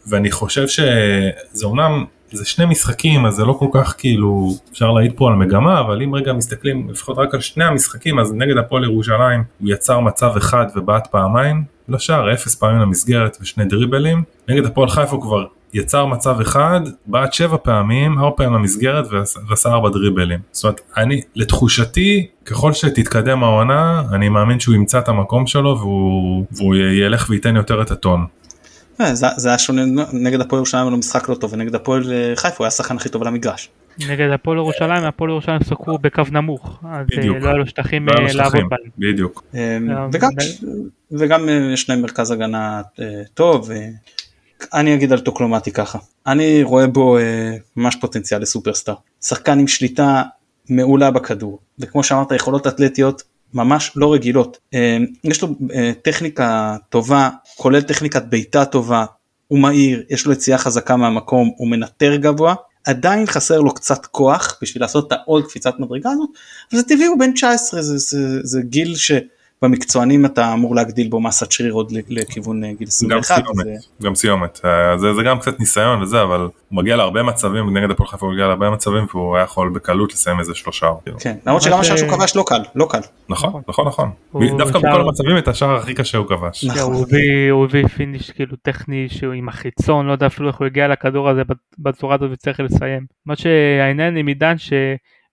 [0.07, 2.05] ואני חושב שזה אומנם
[2.37, 6.03] זה שני משחקים אז זה לא כל כך כאילו אפשר להעיד פה על מגמה אבל
[6.03, 10.33] אם רגע מסתכלים לפחות רק על שני המשחקים אז נגד הפועל ירושלים הוא יצר מצב
[10.37, 16.07] אחד ובעט פעמיים לשער אפס פעמים למסגרת ושני דריבלים נגד הפועל חיפה הוא כבר יצר
[16.07, 19.07] מצב אחד בעט שבע פעמים ארבע פעמים למסגרת
[19.49, 25.09] ועשה ארבע דריבלים זאת אומרת אני לתחושתי ככל שתתקדם העונה אני מאמין שהוא ימצא את
[25.09, 28.27] המקום שלו והוא, והוא ילך וייתן יותר את הטון.
[29.01, 29.83] אה, זה היה שונה
[30.13, 33.09] נגד הפועל ירושלים הוא משחק לא טוב ונגד הפועל אה, חיפה הוא היה השחקן הכי
[33.09, 33.69] טוב על המגרש.
[34.09, 38.15] נגד הפועל ירושלים הפועל ירושלים שחקו בקו נמוך אז אה, לא היה לו שטחים לא
[38.35, 38.81] לעבוד בהם.
[38.99, 39.45] בדיוק.
[41.13, 42.83] וגם יש להם מרכז הגנה
[43.35, 43.71] טוב.
[44.75, 47.19] אני אגיד על טוקלומטי ככה אני רואה בו
[47.77, 50.23] ממש פוטנציאל לסופרסטאר שחקן עם שליטה
[50.71, 53.23] מעולה בכדור וכמו שאמרת יכולות אתלטיות
[53.55, 54.59] ממש לא רגילות.
[54.75, 59.05] אה, יש לו אה, טכניקה טובה, כולל טכניקת בעיטה טובה,
[59.49, 62.55] הוא מהיר, יש לו יציאה חזקה מהמקום, הוא מנטר גבוה,
[62.87, 66.29] עדיין חסר לו קצת כוח בשביל לעשות את העוד קפיצת מדרגה הזאת,
[66.73, 69.13] אבל זה טבעי הוא בן 19, זה, זה, זה גיל ש...
[69.63, 73.39] במקצוענים אתה אמור להגדיל בו מסת שריר עוד לכיוון אה, גיל 21.
[73.39, 74.05] גם סיומת, זה...
[74.07, 74.61] גם סיומת.
[74.65, 78.27] אה, זה, זה גם קצת ניסיון וזה אבל הוא מגיע להרבה מצבים נגד הפועל חיפה
[78.27, 80.87] הוא מגיע להרבה מצבים והוא היה יכול בקלות לסיים איזה שלושה.
[81.21, 83.01] כן, למרות שגם השער שהוא כבש לא קל, לא קל.
[83.29, 84.11] נכון, נכון, נכון.
[84.59, 86.65] דווקא בכל המצבים את השער הכי קשה הוא כבש.
[86.65, 87.05] נכון.
[87.51, 91.29] הוא הביא finish כאילו טכני שהוא עם החיצון, לא יודע אפילו איך הוא הגיע לכדור
[91.29, 91.43] הזה
[91.79, 93.07] בצורה הזאת וצריך לסיים.
[93.27, 94.73] מה שהעניין עם עידן ש...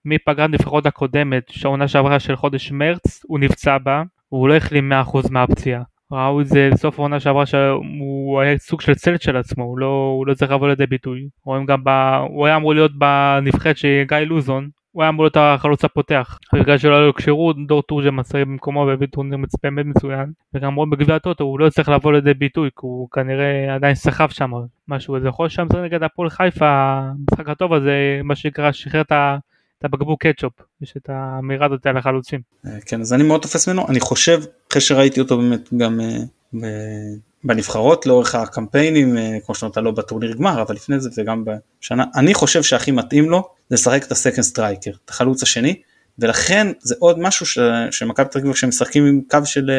[0.06, 5.32] מפגרת נבחרות הקודמת, שהעונה שעברה של חודש מרץ, הוא נפצע בה, הוא לא החלים 100%
[5.32, 5.82] מהפציעה.
[6.12, 10.16] ראו את זה בסוף העונה שעברה שהוא היה סוג של צלט של עצמו, הוא לא,
[10.18, 11.28] הוא לא צריך לבוא לידי ביטוי.
[11.46, 11.90] רואים גם ב...
[12.30, 16.38] הוא היה אמור להיות בנבחרת של גיא לוזון, הוא היה אמור להיות החלוץ הפותח.
[16.54, 20.32] בגלל שלא היה לו כשירות, דור טורג'ה מסר במקומו והביא טורניר באמת מצוין.
[20.54, 24.30] וגם רואים בגביע הטוטו, הוא לא צריך לבוא לידי ביטוי, כי הוא כנראה עדיין סחב
[24.30, 24.52] שם
[24.88, 25.18] משהו.
[25.18, 29.38] אז יכול להיות שם נגד הפועל חיפה, המשחק הטוב הזה, מה שנקרא, שחרר את ה...
[29.82, 32.40] את הבקבוק קטשופ, יש את האמירה הזאת על החלוצים.
[32.66, 36.58] אה, כן, אז אני מאוד תופס ממנו, אני חושב, אחרי שראיתי אותו באמת גם אה,
[37.44, 42.34] בנבחרות לאורך הקמפיינים, אה, כמו שאתה לא בטורניר גמר, אבל לפני זה וגם בשנה, אני
[42.34, 45.82] חושב שהכי מתאים לו זה לשחק את ה second striker, את החלוץ השני,
[46.20, 47.46] ולכן זה עוד משהו
[47.92, 49.72] שמכבי פתח תקווה כשהם משחקים עם קו של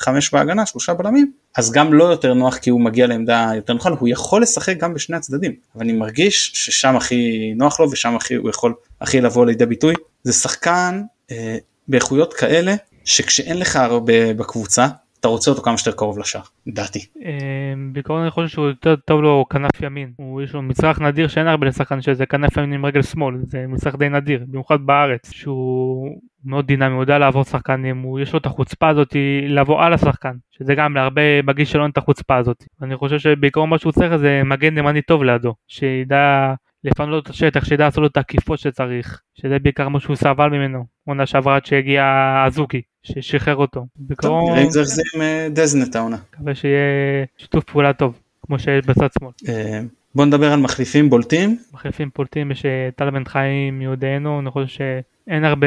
[0.00, 3.90] חמש בהגנה, שלושה בלמים, אז גם לא יותר נוח כי הוא מגיע לעמדה יותר נוחה,
[3.90, 8.34] הוא יכול לשחק גם בשני הצדדים, אבל אני מרגיש ששם הכי נוח לו ושם הכי
[8.34, 9.94] הוא יכול הכי לבוא לידי ביטוי.
[10.22, 11.56] זה שחקן אה,
[11.88, 12.74] באיכויות כאלה
[13.04, 14.88] שכשאין לך הרבה בקבוצה
[15.20, 17.06] אתה רוצה אותו כמה שיותר קרוב לשער, לדעתי.
[17.16, 20.12] אמ, בעיקרון אני חושב שהוא יותר טוב לו כנף ימין,
[20.44, 23.96] יש לו מצרך נדיר שאין הרבה לשחקן שזה כנף ימין עם רגל שמאל, זה מצרך
[23.96, 28.88] די נדיר, במיוחד בארץ, שהוא מאוד דינמי, הוא יודע לעבור שחקנים, יש לו את החוצפה
[28.88, 29.16] הזאת
[29.48, 32.64] לבוא על השחקן, שזה גם להרבה בגיל שלו אין את החוצפה הזאת.
[32.82, 36.54] אני חושב שבעיקרון מה שהוא צריך זה מגן ימני טוב לידו, שידע
[36.84, 40.84] לפנות את השטח, שידע לעשות לו את העקיפות שצריך, שזה בעיקר מה שהוא סבל ממנו,
[41.08, 42.04] עונה שעברה עד שהגיע
[42.46, 43.86] אזוקי, ששחרר אותו.
[44.22, 46.16] טוב, נראה אם זה יחזיר עם אה, דזנט העונה.
[46.34, 49.32] מקווה שיהיה שיתוף פעולה טוב, כמו שיש בצד שמאל.
[49.48, 49.80] אה,
[50.14, 51.58] בוא נדבר על מחליפים בולטים.
[51.72, 55.66] מחליפים בולטים יש אה, טל בן חיים מיודענו, אני חושב שאין הרבה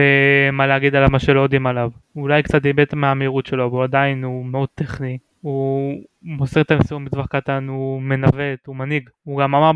[0.52, 1.90] מה להגיד עליו מה שלא יודעים עליו.
[2.16, 5.18] אולי קצת איבד מהמהירות שלו, אבל עדיין הוא מאוד טכני.
[5.42, 9.10] הוא מוסר את המסירות בטווח קטן, הוא מנווט, הוא מנהיג.
[9.24, 9.72] הוא גם אמר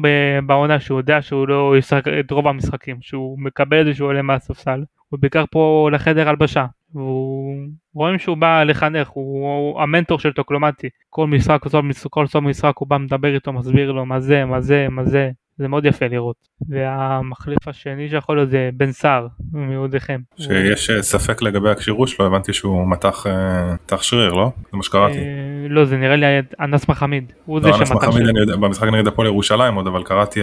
[0.46, 4.22] בעונה שהוא יודע שהוא לא ישחק את רוב המשחקים, שהוא מקבל את זה שהוא עולה
[4.22, 4.84] מהספסל.
[5.10, 6.66] הוא בעיקר פה לחדר הלבשה.
[6.96, 7.56] והוא
[7.94, 10.90] רואים שהוא בא לחנך, הוא, הוא המנטור של טוקלומטי.
[11.10, 11.60] כל משחק,
[12.10, 15.30] כל סוף משחק הוא בא מדבר איתו, מסביר לו מה זה, מה זה, מה זה.
[15.58, 16.36] זה מאוד יפה לראות.
[16.70, 20.20] והמחליף השני שיכול להיות זה בן סער מיהודיכם.
[20.38, 20.98] שיש הוא...
[20.98, 23.26] אה, ספק לגבי הכשירות שלו הבנתי שהוא מתח,
[23.86, 24.52] מתח שריר לא?
[24.72, 25.20] זה מה שקראתי.
[25.70, 26.26] לא זה נראה לי
[26.60, 27.32] אנס מחמיד.
[27.46, 30.42] הוא זה לא, אנס מחמיד אני יודע במשחק נגד הפועל ירושלים עוד אבל קראתי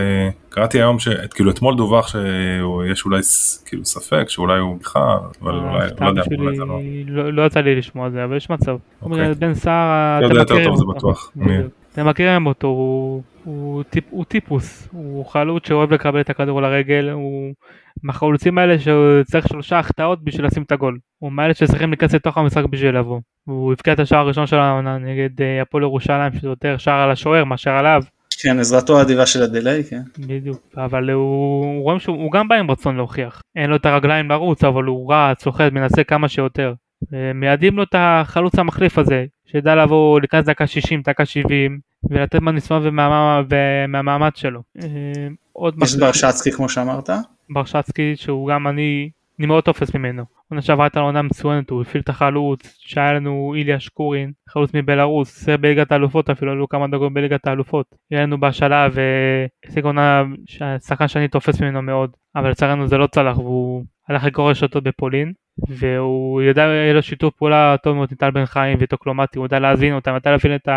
[0.49, 3.21] קראתי היום שכאילו אתמול דווח שיש אולי
[3.67, 6.23] כאילו ספק שאולי הוא בכלל אבל אה, אולי לא יודע.
[6.67, 8.77] לא-, לא-, לא יצא לי לשמוע את זה אבל יש מצב.
[9.03, 9.35] אוקיי.
[9.35, 11.15] בן סער אתם מכירים אותו.
[11.93, 12.67] אתם מכירים אותו
[13.45, 17.53] הוא טיפוס הוא חלוץ שאוהב לקבל את הכדור לרגל הוא
[18.03, 20.99] מהחלוצים האלה שהוא צריך שלושה החטאות בשביל לשים את הגול.
[21.19, 23.21] הוא מאלה שצריכים להיכנס לתוך המשחק בשביל לבוא.
[23.45, 27.11] הוא הבקיע את השער הראשון של העונה נגד אה, הפועל ירושלים שזה יותר שער על
[27.11, 28.03] השוער מאשר עליו.
[28.43, 30.03] כן עזרתו האדיבה של הדיליי כן.
[30.19, 33.43] בדיוק אבל הוא רואים שהוא גם בא עם רצון להוכיח.
[33.57, 36.75] אין לו את הרגליים לרוץ אבל הוא רץ, סוחט, מנסה כמה שיותר.
[37.35, 41.81] מייעדים לו את החלוץ המחליף הזה שידע לבוא להיכנס דקה 60 דקה 70
[42.11, 42.83] ולתת מהניסיון
[43.49, 44.63] ומהמאמץ שלו.
[44.83, 44.89] אה,
[45.53, 47.11] עוד יש ברשצקי כמו שאמרת?
[47.51, 50.25] ברשצקי שהוא גם אני, אני מאוד תופס ממנו.
[50.53, 55.49] עונה שעברה הייתה עונה מצוינת, הוא הפעיל את החלוץ, שהיה לנו איליה שקורין, חלוץ מבלארוס,
[55.49, 57.87] בליגת האלופות אפילו, עלו כמה דקות בליגת האלופות.
[58.11, 60.23] היה לנו בהשאלה והשיג עונה
[60.79, 65.33] שחקן שאני תופס ממנו מאוד, אבל לצערנו זה לא צלח והוא הלך לקרוא רשתות בפולין.
[65.69, 69.59] והוא ידע, יהיה לו שיתוף פעולה טוב מאוד עם טל בן חיים וטוקלומטי, הוא ידע
[69.59, 70.69] להזין אותם, ידע להפעיל את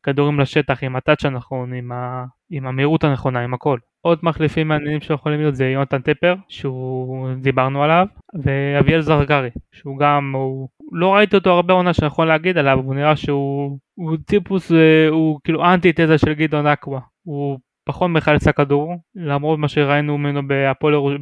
[0.00, 2.24] הכדורים לשטח עם הטאצ' הנכון, עם, ה...
[2.50, 3.78] עם המהירות הנכונה, עם הכל.
[4.02, 8.06] עוד מחליפים מעניינים שיכולים להיות זה יונתן טפר, שהוא דיברנו עליו,
[8.44, 10.68] ואביאל זרגרי, שהוא גם, הוא...
[10.92, 15.40] לא ראיתי אותו הרבה עונה שיכול להגיד עליו, הוא נראה שהוא הוא טיפוס, אה, הוא
[15.44, 17.00] כאילו אנטי תזה של גדעון אקווה.
[17.22, 20.42] הוא פחות מחלץ הכדור, למרות מה שראינו ממנו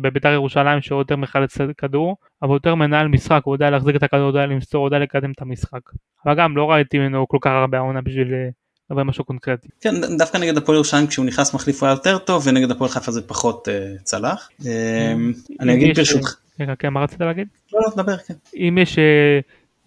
[0.01, 4.23] בבית"ר ירושלים שהוא יותר מחלץ כדור, אבל יותר מנהל משחק, הוא יודע להחזיק את הכדור,
[4.23, 5.81] הוא יודע למסור, הוא יודע לקדם את המשחק.
[6.27, 8.29] אבל גם לא ראיתי ממנו כל כך הרבה העונה בשביל
[8.91, 9.69] לדבר אה, משהו קונקרטי.
[9.81, 13.13] כן, דווקא נגד הפועל ירושלים כשהוא נכנס מחליף הוא היה יותר טוב, ונגד הפועל חיפה
[13.13, 14.49] זה פחות uh, צלח.
[14.61, 14.65] Uh,
[15.61, 16.37] אני אגיד ברשותך.
[16.61, 17.49] רגע, כן, מה רצית להגיד?
[17.73, 18.35] לא, לא, דבר, כן.
[18.55, 18.99] אם יש...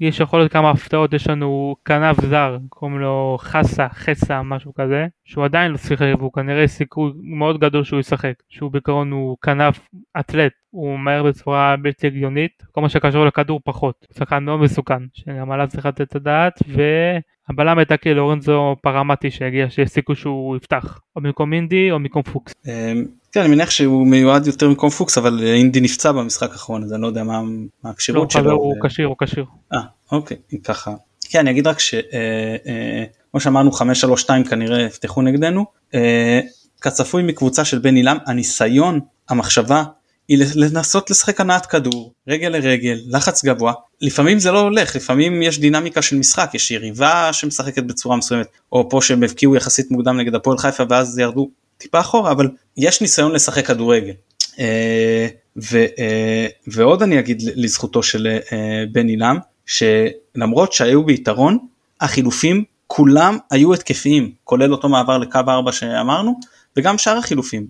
[0.01, 5.07] יש יכול להיות כמה הפתעות, יש לנו כנף זר, קוראים לו חסה, חסה, משהו כזה,
[5.25, 9.79] שהוא עדיין לא שיחק והוא כנראה סיכוי מאוד גדול שהוא ישחק, שהוא בעיקרון הוא כנף
[10.19, 15.03] אתלט, הוא מהר בצורה בלתי הגיונית, כל מה שקשור לכדור פחות, הוא שחקן מאוד מסוכן,
[15.13, 20.99] שגם עליו צריך לתת את הדעת, והבלם הייתה לורנזו פרמטי שהגיע, שיש סיכוי שהוא יפתח,
[21.15, 22.53] או במקום אינדי או במקום פוקס.
[22.67, 26.93] אמ, כן, אני מניח שהוא מיועד יותר במקום פוקס אבל אינדי נפצע במשחק האחרון אז
[26.93, 27.41] אני לא יודע מה
[27.83, 28.51] הקשירות לא, שלו.
[28.51, 29.45] הוא כשיר הוא כשיר.
[29.73, 29.79] אה
[30.11, 30.91] אוקיי ככה.
[31.29, 33.05] כן אני אגיד רק שכמו אה,
[33.35, 35.65] אה, שאמרנו 5-3-2 כנראה יפתחו נגדנו.
[35.93, 36.39] אה,
[36.81, 38.99] כצפוי מקבוצה של בן עילם הניסיון
[39.29, 39.83] המחשבה
[40.31, 45.59] היא לנסות לשחק הנעת כדור רגל לרגל לחץ גבוה לפעמים זה לא הולך לפעמים יש
[45.59, 50.35] דינמיקה של משחק יש יריבה שמשחקת בצורה מסוימת או פה שהם הבקיעו יחסית מוקדם נגד
[50.35, 54.13] הפועל חיפה ואז ירדו טיפה אחורה אבל יש ניסיון לשחק כדורגל.
[54.59, 55.27] אה,
[55.71, 61.57] ו, אה, ועוד אני אגיד לזכותו של אה, בן עילם שלמרות שהיו ביתרון
[62.01, 66.39] החילופים כולם היו התקפיים כולל אותו מעבר לקו 4 שאמרנו
[66.77, 67.67] וגם שאר החילופים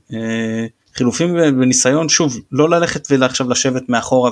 [0.95, 4.31] חילופים בניסיון שוב לא ללכת ועכשיו לשבת מאחורה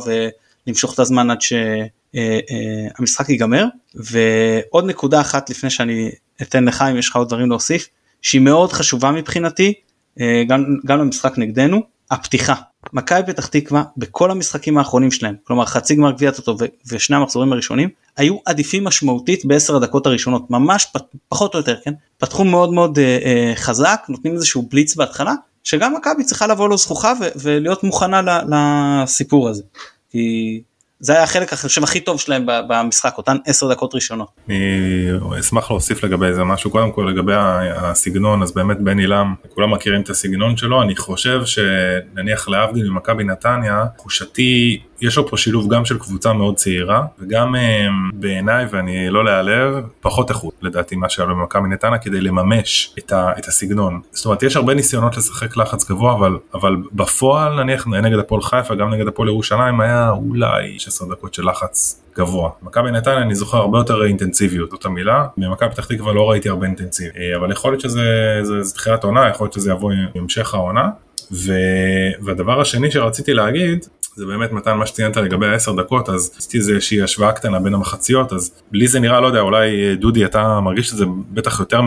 [0.65, 3.65] ולמשוך את הזמן עד שהמשחק ייגמר.
[3.95, 7.87] ועוד נקודה אחת לפני שאני אתן לך אם יש לך עוד דברים להוסיף
[8.21, 9.73] שהיא מאוד חשובה מבחינתי
[10.19, 11.81] אה, גם, גם למשחק נגדנו
[12.11, 12.53] הפתיחה.
[12.93, 16.57] מכבי פתח תקווה בכל המשחקים האחרונים שלהם כלומר חצי גמר גביע טוטו
[16.91, 20.97] ושני המחזורים הראשונים היו עדיפים משמעותית בעשר הדקות הראשונות ממש פ,
[21.29, 21.93] פחות או יותר כן?
[22.17, 25.33] פתחו מאוד מאוד אה, אה, חזק נותנים איזשהו בליץ בהתחלה
[25.63, 28.21] שגם מכבי צריכה לבוא לו זכוכה ולהיות מוכנה
[29.03, 29.63] לסיפור הזה.
[30.11, 30.61] כי
[30.99, 34.27] זה היה החלק אני חושב הכי טוב שלהם במשחק אותן 10 דקות ראשונות.
[34.49, 37.33] אני אשמח להוסיף לגבי זה משהו קודם כל לגבי
[37.75, 43.23] הסגנון אז באמת בן עילם כולם מכירים את הסגנון שלו אני חושב שנניח להבדיל ממכבי
[43.23, 49.09] נתניה תחושתי יש לו פה שילוב גם של קבוצה מאוד צעירה וגם אה, בעיניי ואני
[49.09, 54.01] לא להיעלב פחות איכות לדעתי מה שהיה במכבי נתניה כדי לממש את, ה, את הסגנון.
[54.11, 58.75] זאת אומרת יש הרבה ניסיונות לשחק לחץ גבוה אבל אבל בפועל נניח נגד הפועל חיפה
[58.75, 62.49] גם נגד הפועל ירושלים היה אולי 16 דקות של לחץ גבוה.
[62.61, 66.65] מכבי נתניה אני זוכר הרבה יותר אינטנסיביות זאת המילה במכבי פתח תקווה לא ראיתי הרבה
[66.65, 70.89] אינטנסיביות אה, אבל יכול להיות שזה תחילת עונה יכול להיות שזה יבוא עם המשך העונה.
[71.31, 71.53] ו...
[72.21, 73.85] והדבר השני שרציתי להגיד
[74.19, 78.33] זה באמת מתן מה שציינת לגבי העשר דקות אז עשיתי איזושהי השוואה קטנה בין המחציות
[78.33, 81.81] אז בלי זה נראה לא יודע אולי דודי אתה מרגיש את זה בטח יותר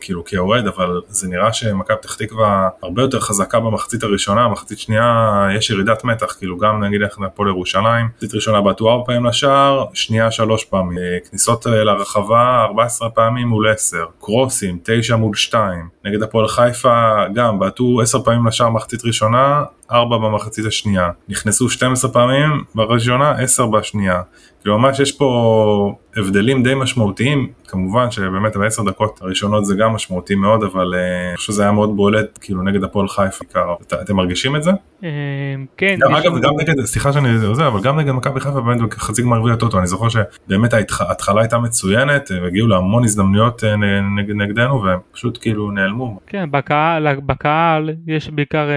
[0.00, 5.48] כאילו כאוהד אבל זה נראה שמכבי פתח תקווה הרבה יותר חזקה במחצית הראשונה מחצית שנייה
[5.56, 9.84] יש ירידת מתח כאילו גם נגיד איך הפועל ירושלים מחצית ראשונה בעטו ארבע פעמים לשער
[9.94, 16.22] שנייה שלוש פעמים אה, כניסות לרחבה 14 פעמים מול 10 קרוסים 9 מול 2 נגד
[16.22, 19.62] הפועל חיפה גם בעטו 10 פעמים לשער מחצית ראשונה
[19.92, 21.10] 4 במחצית השנייה.
[21.28, 24.22] נכנסו 12 פעמים בראשונה 10 בשנייה.
[24.60, 30.34] כאילו ממש יש פה הבדלים די משמעותיים, כמובן שבאמת בעשר דקות הראשונות זה גם משמעותי
[30.34, 30.94] מאוד, אבל
[31.28, 34.70] אני חושב שזה היה מאוד בולט כאילו נגד הפועל חיפה בעיקר, אתם מרגישים את זה?
[35.76, 35.98] כן.
[36.16, 39.52] אגב, גם נגד, סליחה שאני זה, אבל גם נגד מכבי חיפה באמת בחצי גמר גביע
[39.52, 43.64] הטוטו, אני זוכר שבאמת ההתחלה הייתה מצוינת, הגיעו להמון הזדמנויות
[44.36, 46.20] נגדנו והם פשוט כאילו נעלמו.
[46.26, 46.48] כן,
[47.26, 48.68] בקהל יש בעיקר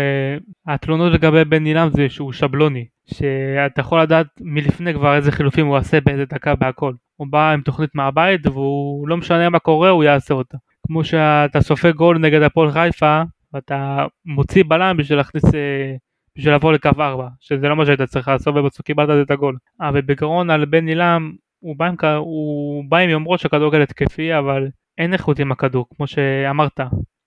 [0.67, 2.85] התלונות לגבי בן אילם זה שהוא שבלוני.
[3.13, 6.93] שאתה יכול לדעת מלפני כבר איזה חילופים הוא עושה באיזה דקה בהכל.
[7.21, 10.57] הוא בא עם תוכנית מהבית והוא לא משנה מה קורה הוא יעשה אותה.
[10.87, 13.21] כמו שאתה סופג גול נגד הפועל חיפה
[13.53, 15.95] ואתה מוציא בלם בשביל להכניס, אה,
[16.37, 19.57] בשביל לעבור לקו 4, שזה לא מה שהיית צריך לעשות ובסוף קיבלת את הגול.
[19.81, 24.37] אבל בעיקרון על בן עילם הוא בא עם, הוא בא עם יומרות של כדורגל התקפי
[24.37, 24.67] אבל
[24.97, 26.79] אין איכות עם הכדור כמו שאמרת.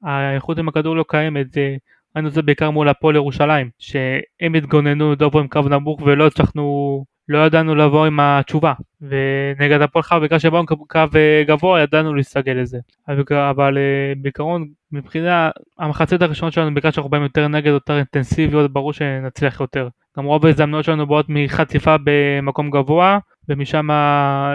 [0.03, 1.47] האיכות עם הכדור לא קיימת,
[2.17, 7.05] ראינו את זה בעיקר מול הפועל ירושלים, שהם התגוננו יותר עם קו נמוך ולא הצלחנו,
[7.29, 8.73] לא ידענו לבוא עם התשובה.
[9.03, 10.99] ונגד הפועל חיפה בגלל שבאו עם קו
[11.47, 12.79] גבוה ידענו להסתגל לזה.
[13.51, 18.93] אבל אה, בעיקרון מבחינה המחצית הראשונה שלנו בגלל שאנחנו באים יותר נגד יותר אינטנסיביות ברור
[18.93, 19.89] שנצליח יותר.
[20.19, 23.19] גם רוב ההזדמנויות שלנו באות מחטיפה במקום גבוה
[23.49, 23.89] ומשם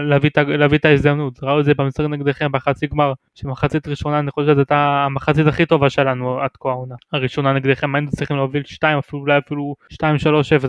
[0.04, 1.40] להביא, את ההזדמנות.
[1.44, 5.66] ראו את זה במשחק נגדכם בחצי גמר, שמחצית ראשונה אני חושב שזו הייתה המחצית הכי
[5.66, 6.96] טובה שלנו עד כה העונה.
[7.14, 9.98] הראשונה נגדכם היינו צריכים להוביל 2 אפילו אולי אפילו 2-3-0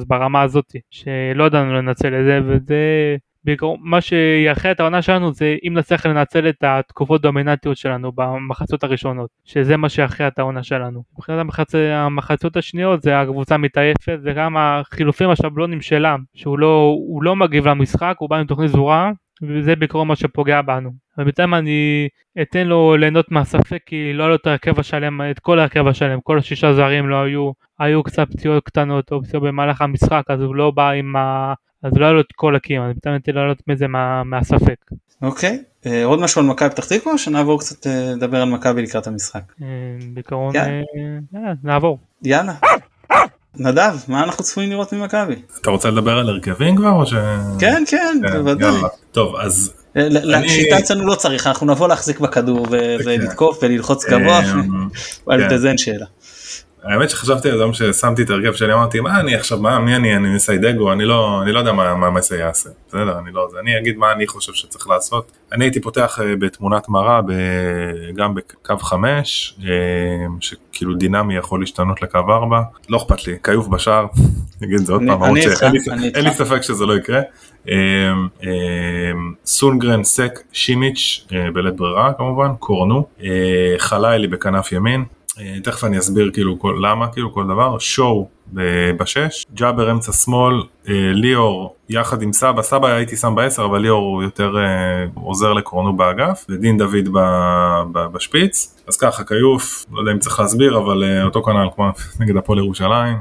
[0.07, 5.57] ברמה הזאתי, שלא ידענו לנצל את זה וזה בעיקרון מה שיאחד את העונה שלנו זה
[5.69, 11.03] אם נצליח לנצל את התקופות דומיננטיות שלנו במחצות הראשונות שזה מה שיאחד את העונה שלנו.
[11.19, 11.75] מבחינת המחצ...
[11.75, 18.31] המחצות השניות זה הקבוצה מתעייפת וגם החילופים השבלונים שלה שהוא לא, לא מגיב למשחק הוא
[18.31, 19.11] בא עם תוכנית סדורה
[19.43, 20.91] וזה בעיקרון מה שפוגע בנו.
[21.19, 22.09] ובינתיים אני
[22.43, 26.21] אתן לו ליהנות מהספק כי לא היה לו את ההרכב השלם, את כל ההרכב השלם,
[26.21, 30.55] כל השישה זרים לא היו, היו קצת פציעות קטנות או פציעות במהלך המשחק אז הוא
[30.55, 31.55] לא בא עם ה...
[31.83, 34.91] אז לא היה לו את כל הקים, אני מתאמן לעלות מזה מה, מהספק.
[35.23, 38.83] אוקיי, אה, עוד משהו על מכבי פתח תקווה או שנעבור קצת אה, לדבר על מכבי
[38.83, 39.43] לקראת המשחק?
[39.63, 39.67] אה,
[40.15, 41.99] בעיקרון, יאללה, נעבור.
[42.23, 42.53] יאללה.
[43.57, 45.35] נדב, מה אנחנו צפויים לראות ממכבי?
[45.61, 47.15] אתה רוצה לדבר על הרכבים כבר או ש...
[47.59, 48.81] כן, כן, כן בוודאי.
[49.13, 49.75] טוב, אז...
[49.95, 52.75] לשיטה אצלנו לא צריך, אנחנו נבוא להחזיק בכדור כן.
[53.05, 54.41] ולתקוף וללחוץ גבוה,
[55.27, 55.57] כן.
[55.57, 56.07] זה אין שאלה.
[56.85, 60.17] האמת שחשבתי על זה ששמתי את הרכב שלי אמרתי מה אני עכשיו מה מי אני?
[60.17, 62.71] אני מסיידגו אני לא אני לא יודע מה מה מסי יעשה.
[62.89, 65.33] בסדר אני לא אני אגיד מה אני חושב שצריך לעשות.
[65.53, 67.21] אני הייתי פותח אה, בתמונת מראה
[68.15, 69.69] גם בקו 5 אה,
[70.41, 74.07] שכאילו דינמי יכול להשתנות לקו 4 לא אכפת לי כיוף בשער.
[74.63, 75.37] נגיד את זה עוד פעם
[76.15, 77.21] אין לי ספק שזה לא יקרה.
[77.69, 78.13] אה,
[79.45, 83.07] סונגרן סק שימיץ' בלית ברירה כמובן קורנו.
[83.79, 85.05] חלילי בכנף ימין
[85.63, 88.29] תכף אני אסביר כאילו כל, למה כאילו כל דבר, שואו
[88.99, 94.03] בשש, ג'אבר אמצע שמאל, אה, ליאור יחד עם סבא, סבא הייתי שם בעשר אבל ליאור
[94.03, 97.19] הוא יותר אה, עוזר לקרונו באגף, ודין דוד ב,
[97.93, 101.91] ב, בשפיץ, אז ככה כיוף, לא יודע אם צריך להסביר אבל אה, אותו כנ"ל כמו
[102.21, 103.17] נגד הפועל ירושלים,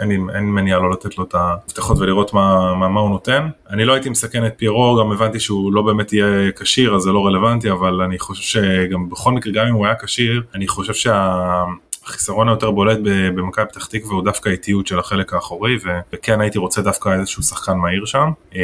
[0.00, 3.48] אין, אין מניעה לא לתת לו את המפתחות ולראות מה, מה, מה הוא נותן.
[3.70, 7.12] אני לא הייתי מסכן את פיירו, גם הבנתי שהוא לא באמת יהיה כשיר אז זה
[7.12, 10.94] לא רלוונטי, אבל אני חושב שגם בכל מקרה גם אם הוא היה כשיר, אני חושב
[10.94, 11.64] שה...
[12.06, 12.98] החיסרון היותר בולט
[13.34, 15.76] במכבי פתח תקווה הוא דווקא האיטיות של החלק האחורי
[16.12, 18.30] וכן הייתי רוצה דווקא איזשהו שחקן מהיר שם.
[18.54, 18.60] אמ,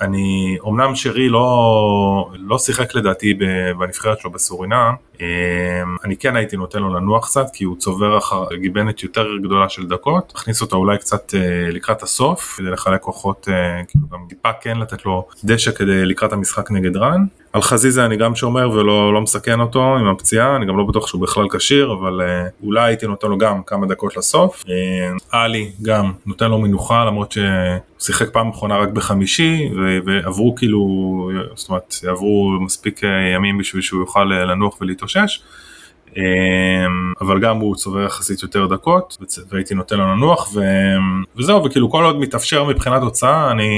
[0.00, 3.34] אני אמנם שרי לא, לא שיחק לדעתי
[3.78, 8.54] בנבחרת שלו בסורינם אמ, אני כן הייתי נותן לו לנוח קצת כי הוא צובר אחר
[8.54, 13.48] גיבנת יותר גדולה של דקות, הכניס אותו אולי קצת אה, לקראת הסוף כדי לחלק כוחות,
[13.48, 17.24] אה, כאילו גם טיפה כן לתת לו דשא כדי לקראת המשחק נגד רן.
[17.52, 21.06] על חזיזה אני גם שומר ולא לא מסכן אותו עם הפציעה, אני גם לא בטוח
[21.06, 24.64] שהוא בכלל כשיר, אבל uh, אולי הייתי נותן לו גם כמה דקות לסוף.
[24.64, 24.68] Uh,
[25.30, 27.44] עלי גם נותן לו מנוחה למרות שהוא
[27.98, 29.68] שיחק פעם אחרונה רק בחמישי
[30.04, 30.80] ועברו כאילו,
[31.54, 35.42] זאת אומרת עברו מספיק אה, ימים בשביל שהוא יוכל לנוח ולהתאושש.
[36.18, 39.16] אמ, אבל גם הוא צובר יחסית יותר דקות
[39.48, 40.60] והייתי נותן לו לנוח ו...
[41.36, 43.68] וזהו וכאילו כל עוד מתאפשר מבחינת הוצאה אני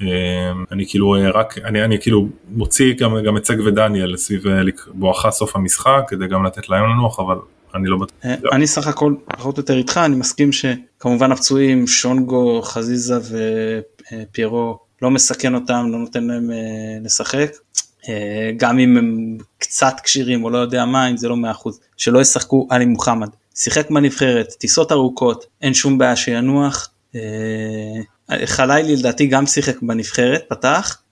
[0.00, 4.46] אמ, אני כאילו אה, רק אני, אני כאילו מוציא גם, גם את סג ודניאל סביב
[4.46, 7.36] אה, בואכה סוף המשחק כדי גם לתת להם לנוח אבל
[7.74, 8.16] אני לא בטוח.
[8.24, 13.18] אה, אני סך הכל פחות או יותר איתך אני מסכים שכמובן הפצועים שונגו חזיזה
[14.22, 16.50] ופיירו לא מסכן אותם לא נותן להם
[17.04, 17.50] לשחק
[18.56, 22.66] גם אם הם קצת כשירים או לא יודע מה, אם זה לא 100%, שלא ישחקו
[22.70, 23.28] עלי מוחמד.
[23.54, 26.90] שיחק בנבחרת, טיסות ארוכות, אין שום בעיה שינוח.
[27.14, 28.00] אה,
[28.46, 31.03] חלילי לדעתי גם שיחק בנבחרת, פתח, אה,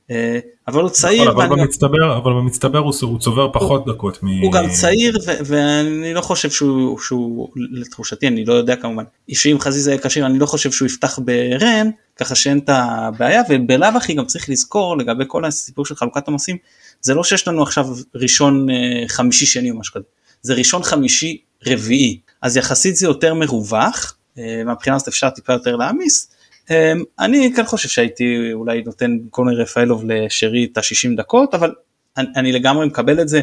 [0.69, 1.31] אבל הוא צעיר.
[1.31, 4.23] נכון, אבל, במצטבר, אבל במצטבר הוא, הוא צובר פחות הוא, דקות.
[4.23, 4.43] מ...
[4.43, 9.57] הוא גם צעיר ו- ואני לא חושב שהוא, שהוא לתחושתי אני לא יודע כמובן שאם
[9.61, 14.15] חזיזה יהיה כשיר אני לא חושב שהוא יפתח ברן ככה שאין את הבעיה ובלאו הכי
[14.15, 16.57] גם צריך לזכור לגבי כל הסיפור של חלוקת עומסים
[17.01, 20.05] זה לא שיש לנו עכשיו ראשון אה, חמישי שני או משהו כזה
[20.43, 25.77] זה ראשון חמישי רביעי אז יחסית זה יותר מרווח אה, מהבחינה הזאת אפשר טיפה יותר
[25.77, 26.29] להעמיס
[27.21, 31.73] אני כן חושב שהייתי אולי נותן קונר רפאלוב לשרי את ה-60 דקות אבל
[32.17, 33.41] אני, אני לגמרי מקבל את זה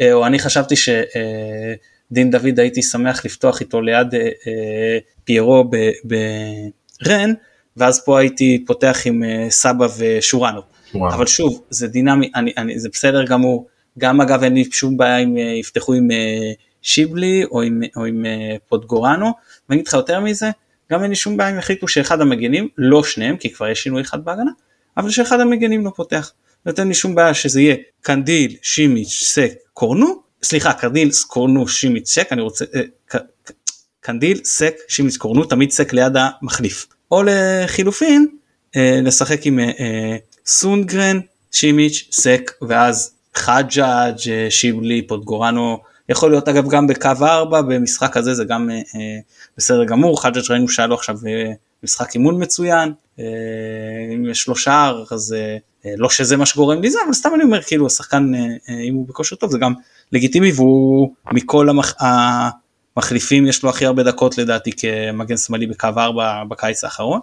[0.00, 5.70] אה, או אני חשבתי שדין דוד הייתי שמח לפתוח איתו ליד אה, אה, פיירו
[6.04, 7.32] ברן
[7.76, 10.60] ואז פה הייתי פותח עם סבא ושורנו.
[10.94, 13.66] אבל שוב זה דינמי אני, אני, זה בסדר גמור.
[13.98, 16.08] גם אגב אין לי שום בעיה אם יפתחו עם
[16.82, 18.24] שיבלי או עם, או עם
[18.68, 19.32] פוטגורנו.
[19.68, 20.50] ואני אגיד לך יותר מזה
[20.90, 24.02] גם אין לי שום בעיה אם יחליטו שאחד המגנים, לא שניהם, כי כבר יש שינוי
[24.02, 24.50] אחד בהגנה,
[24.96, 26.32] אבל שאחד המגנים לא פותח.
[26.66, 32.32] נותן לי שום בעיה שזה יהיה קנדיל, שימיץ', סק, קורנו, סליחה, קנדיל, קורנו, שימיץ', סק,
[32.32, 33.20] אני רוצה, אה,
[34.00, 36.86] קנדיל, סק, שימיץ', קורנו, תמיד סק ליד המחליף.
[37.10, 38.26] או לחילופין,
[38.76, 40.16] אה, לשחק עם אה,
[40.46, 41.20] סונגרן,
[41.52, 45.78] שימיץ', סק, ואז חג'אג', שיבלי, פוטגורנו,
[46.10, 49.18] יכול להיות אגב גם בקו 4 במשחק הזה זה גם אה, אה,
[49.56, 51.52] בסדר גמור חג'ג' ראינו שהיה לו עכשיו אה,
[51.82, 52.92] משחק אימון מצוין
[54.14, 55.36] אם יש לו שער אז
[55.96, 58.32] לא שזה מה שגורם לי זה אבל סתם אני אומר כאילו השחקן
[58.88, 59.72] אם הוא בכושר טוב זה גם
[60.12, 61.94] לגיטימי והוא מכל המח...
[62.96, 67.20] המחליפים יש לו הכי הרבה דקות לדעתי כמגן שמאלי בקו 4 בקיץ האחרון.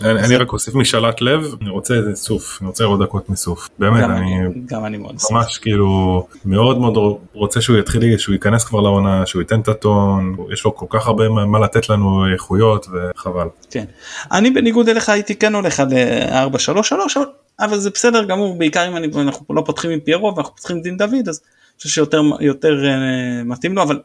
[0.00, 3.68] אני, אני רק אוסיף משאלת לב, אני רוצה איזה סוף, אני רוצה עוד דקות מסוף.
[3.78, 8.64] באמת, גם אני, גם אני מאוד ממש כאילו מאוד מאוד רוצה שהוא יתחיל, שהוא ייכנס
[8.64, 12.86] כבר לעונה, שהוא ייתן את הטון, יש לו כל כך הרבה מה לתת לנו איכויות
[12.92, 13.46] וחבל.
[13.70, 13.84] כן,
[14.32, 15.88] אני בניגוד אליך הייתי כן הולך על
[16.32, 17.18] 4 3 3
[17.60, 20.82] אבל זה בסדר גמור בעיקר אם אני, אנחנו לא פותחים עם פיירו ואנחנו פותחים עם
[20.82, 21.40] דין דוד אז
[21.76, 24.00] אני חושב שיותר יותר uh, מתאים לו אבל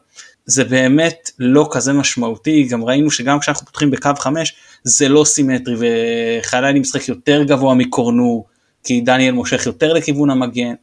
[0.46, 5.74] זה באמת לא כזה משמעותי גם ראינו שגם כשאנחנו פותחים בקו 5 זה לא סימטרי
[5.78, 8.44] וחיילי משחק יותר גבוה מקורנו
[8.84, 10.74] כי דניאל מושך יותר לכיוון המגן.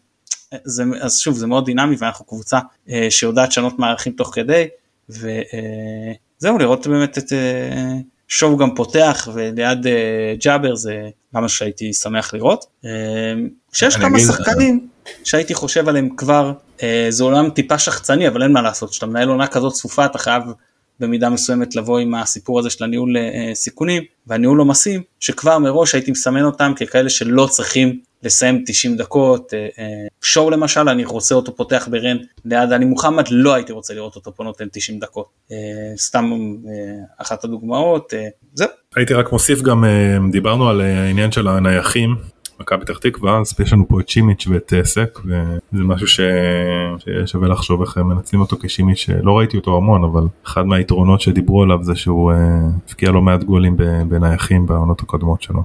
[0.63, 4.67] זה, אז שוב זה מאוד דינמי ואנחנו קבוצה אה, שיודעת לשנות מערכים תוך כדי
[5.09, 5.23] וזהו
[6.43, 7.93] אה, לראות באמת את אה,
[8.29, 12.65] שואו גם פותח וליד אה, ג'אבר זה מה שהייתי שמח לראות.
[12.85, 12.91] אה,
[13.73, 14.87] שיש כמה שחקנים
[15.23, 16.53] שהייתי חושב עליהם כבר
[16.83, 20.17] אה, זה עולם טיפה שחצני אבל אין מה לעשות כשאתה מנהל עונה כזאת צפופה אתה
[20.17, 20.43] חייב
[20.99, 26.11] במידה מסוימת לבוא עם הסיפור הזה של הניהול אה, סיכונים והניהול עומסים שכבר מראש הייתי
[26.11, 31.55] מסמן אותם ככאלה שלא צריכים לסיים 90 דקות אה, אה, שואו למשל אני רוצה אותו
[31.55, 35.57] פותח ברן ליד אני מוחמד לא הייתי רוצה לראות אותו פה נותן 90 דקות אה,
[35.97, 36.31] סתם
[37.17, 38.13] אחת הדוגמאות
[38.53, 38.67] זהו.
[38.95, 39.83] הייתי רק מוסיף גם
[40.31, 42.15] דיברנו על העניין של הנייחים
[42.59, 46.19] מכבי פתח תקווה אז יש לנו פה את שימיץ' ואת סק וזה משהו ש...
[46.99, 51.83] ששווה לחשוב איך מנצלים אותו כשימיץ' שלא ראיתי אותו המון אבל אחד מהיתרונות שדיברו עליו
[51.83, 52.31] זה שהוא
[52.87, 55.63] הבקיע לא מעט גולים בנייחים בעונות הקודמות שלו.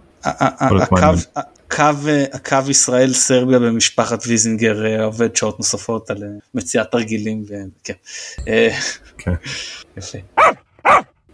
[2.32, 6.22] הקו ישראל סרביה במשפחת ויזינגר עובד שעות נוספות על
[6.54, 7.94] מציאת תרגילים וכן.
[9.18, 9.34] כן.
[9.96, 10.18] יפה.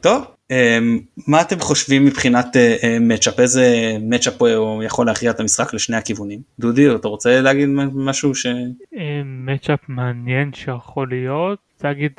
[0.00, 2.56] טוב אמ, מה אתם חושבים מבחינת
[3.00, 7.40] מצ'אפ אה, אה, איזה מצ'אפ הוא יכול להכריע את המשחק לשני הכיוונים דודי אתה רוצה
[7.40, 8.46] להגיד משהו ש...
[9.24, 12.12] מצ'אפ אה, מעניין שיכול להיות להגיד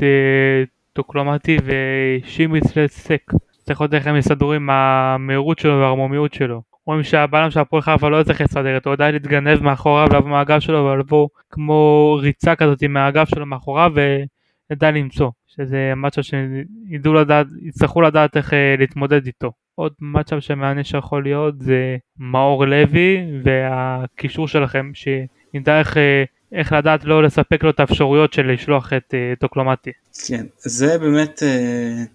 [0.94, 3.32] טוקלומטי ושימיץ לסק
[3.64, 6.71] צריך לראות איך הם יסדרו עם המהירות שלו והערמומיות שלו.
[6.86, 10.60] רואים שהבלם של הפועל חיפה לא צריך לסדר אותו, הוא יודע להתגנב מאחוריו, לבוא מהאגף
[10.60, 15.30] שלו ולבוא כמו ריצה כזאת מהאגף שלו מאחוריו וידע למצוא.
[15.56, 19.52] שזה מצ'אפ שידעו לדעת, יצטרכו לדעת איך אה, להתמודד איתו.
[19.76, 26.24] עוד מצ'אפ שמעניין שיכול להיות זה מאור לוי והקישור שלכם שידע איך, אה,
[26.54, 29.92] איך לדעת לא לספק לו את האפשרויות של לשלוח את אה, טוקלומטי.
[30.28, 31.44] כן, זה באמת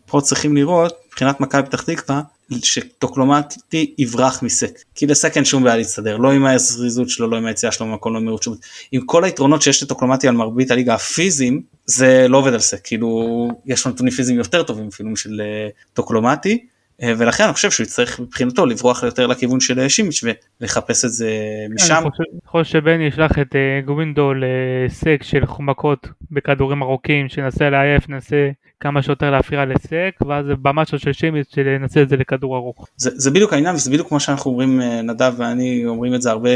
[0.07, 4.79] פה צריכים לראות מבחינת מכבי פתח תקווה שטוקלומטי יברח מסק.
[4.95, 8.15] כי לסק אין שום בעיה להסתדר לא עם הזריזות שלו לא עם היציאה שלו במקום
[8.15, 8.55] לא מהירות שום
[8.93, 12.81] עם כל היתרונות שיש לטוקלומטי על מרבית הליגה הפיזיים זה לא עובד על סק.
[12.85, 16.67] כאילו יש לו נתונים פיזיים יותר טובים אפילו משל אה, טוקלומטי
[17.03, 20.25] אה, ולכן אני חושב שהוא יצטרך מבחינתו לברוח יותר לכיוון של אה, שימיץ'
[20.61, 21.31] ולחפש את זה
[21.75, 22.03] משם.
[22.03, 28.51] אני חושב שבני ישלח את גווינדו לסק של חומקות בכדורים ארוכים שינסה לעייף ננסה
[28.81, 32.87] כמה שיותר להפריע לסק ואז במשהו של שימיץ שננסה את זה לכדור ארוך.
[32.97, 36.51] זה, זה בדיוק העניין וזה בדיוק כמו שאנחנו אומרים נדב ואני אומרים את זה הרבה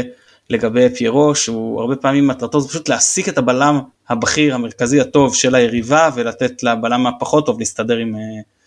[0.49, 5.55] לגבי פיירו שהוא הרבה פעמים מטרתו זה פשוט להסיק את הבלם הבכיר המרכזי הטוב של
[5.55, 8.15] היריבה ולתת לבלם הפחות טוב להסתדר עם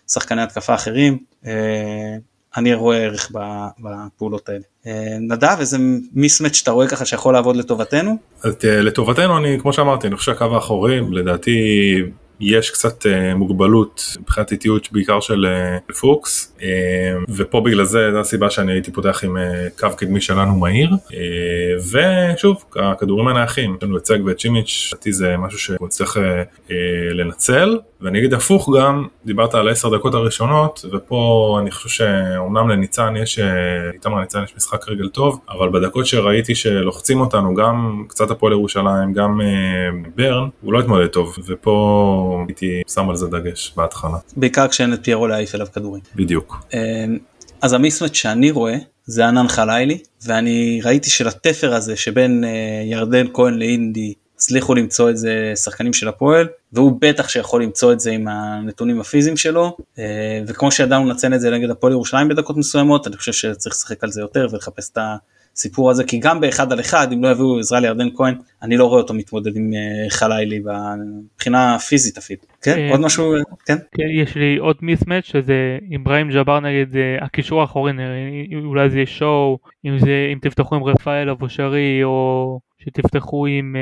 [0.08, 1.18] שחקני התקפה אחרים.
[2.56, 3.32] אני רואה ערך
[3.80, 4.64] בפעולות האלה.
[4.86, 5.78] אה, נדב איזה
[6.12, 8.16] מיסמץ' שאתה רואה ככה שיכול לעבוד לטובתנו?
[8.64, 11.58] לטובתנו אני כמו שאמרתי אני חושב שהקו האחורי לדעתי
[12.40, 15.46] יש קצת uh, מוגבלות מבחינת איטיות בעיקר של
[15.88, 16.56] uh, פוקס.
[16.58, 16.62] uh,
[17.28, 20.90] ופה בגלל זה זו הסיבה שאני הייתי פותח עם uh, קו קדמי שלנו מהיר.
[20.90, 21.12] uh,
[22.36, 23.76] ושוב הכדורים הנייחים.
[23.76, 26.20] יש לנו את סג ואת צ'ימיץ' לדעתי זה משהו שהוא צריך uh,
[26.68, 26.72] uh,
[27.14, 33.14] לנצל ואני אגיד הפוך גם דיברת על 10 דקות הראשונות ופה אני חושב שאומנם לניצן
[33.16, 33.38] יש
[33.94, 39.12] איתמר ניצן יש משחק רגל טוב אבל בדקות שראיתי שלוחצים אותנו גם קצת הפועל ירושלים
[39.12, 44.18] גם uh, ברן הוא לא התמודד טוב ופה הייתי שם על זה דגש בהתחלה.
[44.36, 46.02] בעיקר כשאין את פיירו להעיף אליו כדורים.
[46.16, 46.64] בדיוק.
[46.74, 46.78] אמ,
[47.62, 53.54] אז המיסמט שאני רואה זה ענן חלילי ואני ראיתי שלתפר הזה שבין אה, ירדן כהן
[53.54, 54.14] לאינדי
[54.44, 59.00] הצליחו למצוא את זה שחקנים של הפועל והוא בטח שיכול למצוא את זה עם הנתונים
[59.00, 63.32] הפיזיים שלו אה, וכמו שידענו לנצל את זה נגד הפועל ירושלים בדקות מסוימות אני חושב
[63.32, 64.98] שצריך לשחק על זה יותר ולחפש את
[65.54, 68.84] הסיפור הזה כי גם באחד על אחד אם לא יביאו עזרה לירדן כהן אני לא
[68.84, 70.62] רואה אותו מתמודד עם אה, חלילי
[71.34, 72.40] מבחינה פיזית אפילו.
[72.62, 73.34] כן אה, עוד משהו
[73.66, 73.76] כן?
[73.96, 76.86] כן יש לי עוד מיסמץ' שזה אברהים ג'אבר נגד
[77.20, 77.92] הקישור האחורי
[78.64, 83.76] אולי זה יהיה שואו אם תפתחו עם רפאל אבושרי או שתפתחו עם,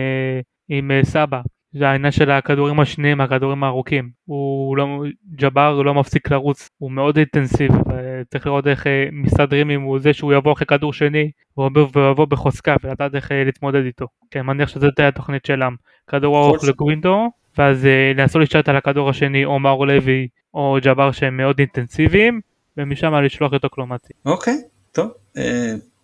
[0.69, 1.41] עם אה, סבא.
[1.73, 4.11] זה העניין של הכדורים השניים, הכדורים הארוכים.
[4.25, 4.87] הוא לא,
[5.35, 10.33] ג'אבר לא מפסיק לרוץ, הוא מאוד אינטנסיבי, וצריך לראות איך אה, מסתדרים עם זה שהוא
[10.33, 11.71] יבוא אחרי כדור שני, והוא
[12.11, 14.07] יבוא בחוזקה, ולדעת איך להתמודד איתו.
[14.35, 15.77] אני מניח שזאת תהיה התוכנית שלהם.
[16.07, 21.37] כדור ארוך לגווינדו, ואז לנסות להשתלט על הכדור השני, או מאור לוי, או ג'אבר שהם
[21.37, 22.41] מאוד אינטנסיביים,
[22.77, 24.13] ומשם לשלוח אותו קלומטי.
[24.27, 24.55] אוקיי,
[24.93, 25.11] טוב.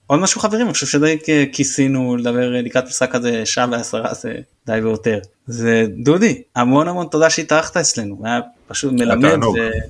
[0.08, 0.66] עוד משהו חברים?
[0.66, 1.16] אני חושב שדי
[1.52, 4.34] כיסינו לדבר לקראת משחק הזה שעה ועשרה זה
[4.66, 8.20] די ויותר זה דודי המון המון תודה שהתארחת אצלנו.
[8.24, 9.38] היה פשוט מלמד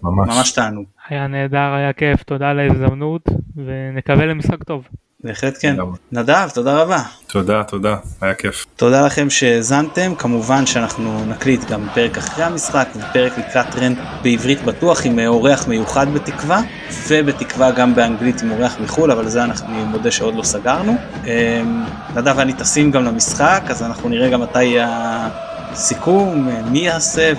[0.03, 0.85] וממש תענוג.
[1.09, 2.23] היה נהדר היה כיף.
[2.23, 3.23] תודה על ההזדמנות
[3.57, 4.89] ונקווה למשחק טוב.
[5.25, 5.77] בהחלט כן.
[6.12, 7.03] נדב, תודה רבה.
[7.27, 8.66] תודה, תודה, היה כיף.
[8.77, 15.07] תודה לכם שהאזנתם, כמובן שאנחנו נקליט גם פרק אחרי המשחק ופרק לקראת טרנד בעברית בטוח
[15.07, 16.61] עם אורח מיוחד בתקווה,
[17.09, 20.97] ובתקווה גם באנגלית עם אורח מחו"ל, אבל זה אנחנו מודה שעוד לא סגרנו.
[21.25, 27.33] אמ, נדב ואני טסים גם למשחק, אז אנחנו נראה גם מתי הסיכום, מי יעשה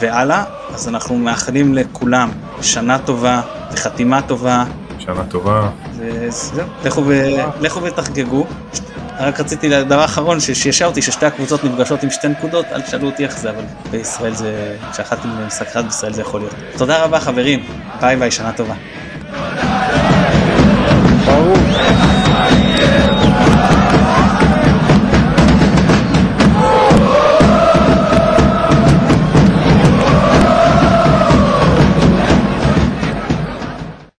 [0.00, 0.44] והלאה.
[0.74, 2.30] אז אנחנו מאחלים לכולם
[2.62, 3.40] שנה טובה
[3.72, 4.64] וחתימה טובה.
[4.98, 5.68] שנה טובה.
[5.98, 6.66] וזהו,
[7.60, 8.46] לכו, ותחגגו.
[9.20, 13.24] רק רציתי, דבר אחרון שישע אותי ששתי הקבוצות נפגשות עם שתי נקודות, אל תשאלו אותי
[13.24, 16.54] איך זה, אבל בישראל זה, כשאחת עם משחק אחד בישראל זה יכול להיות.
[16.76, 17.64] תודה רבה חברים,
[18.00, 18.74] ביי ביי, שנה טובה.
[21.26, 21.56] ברור.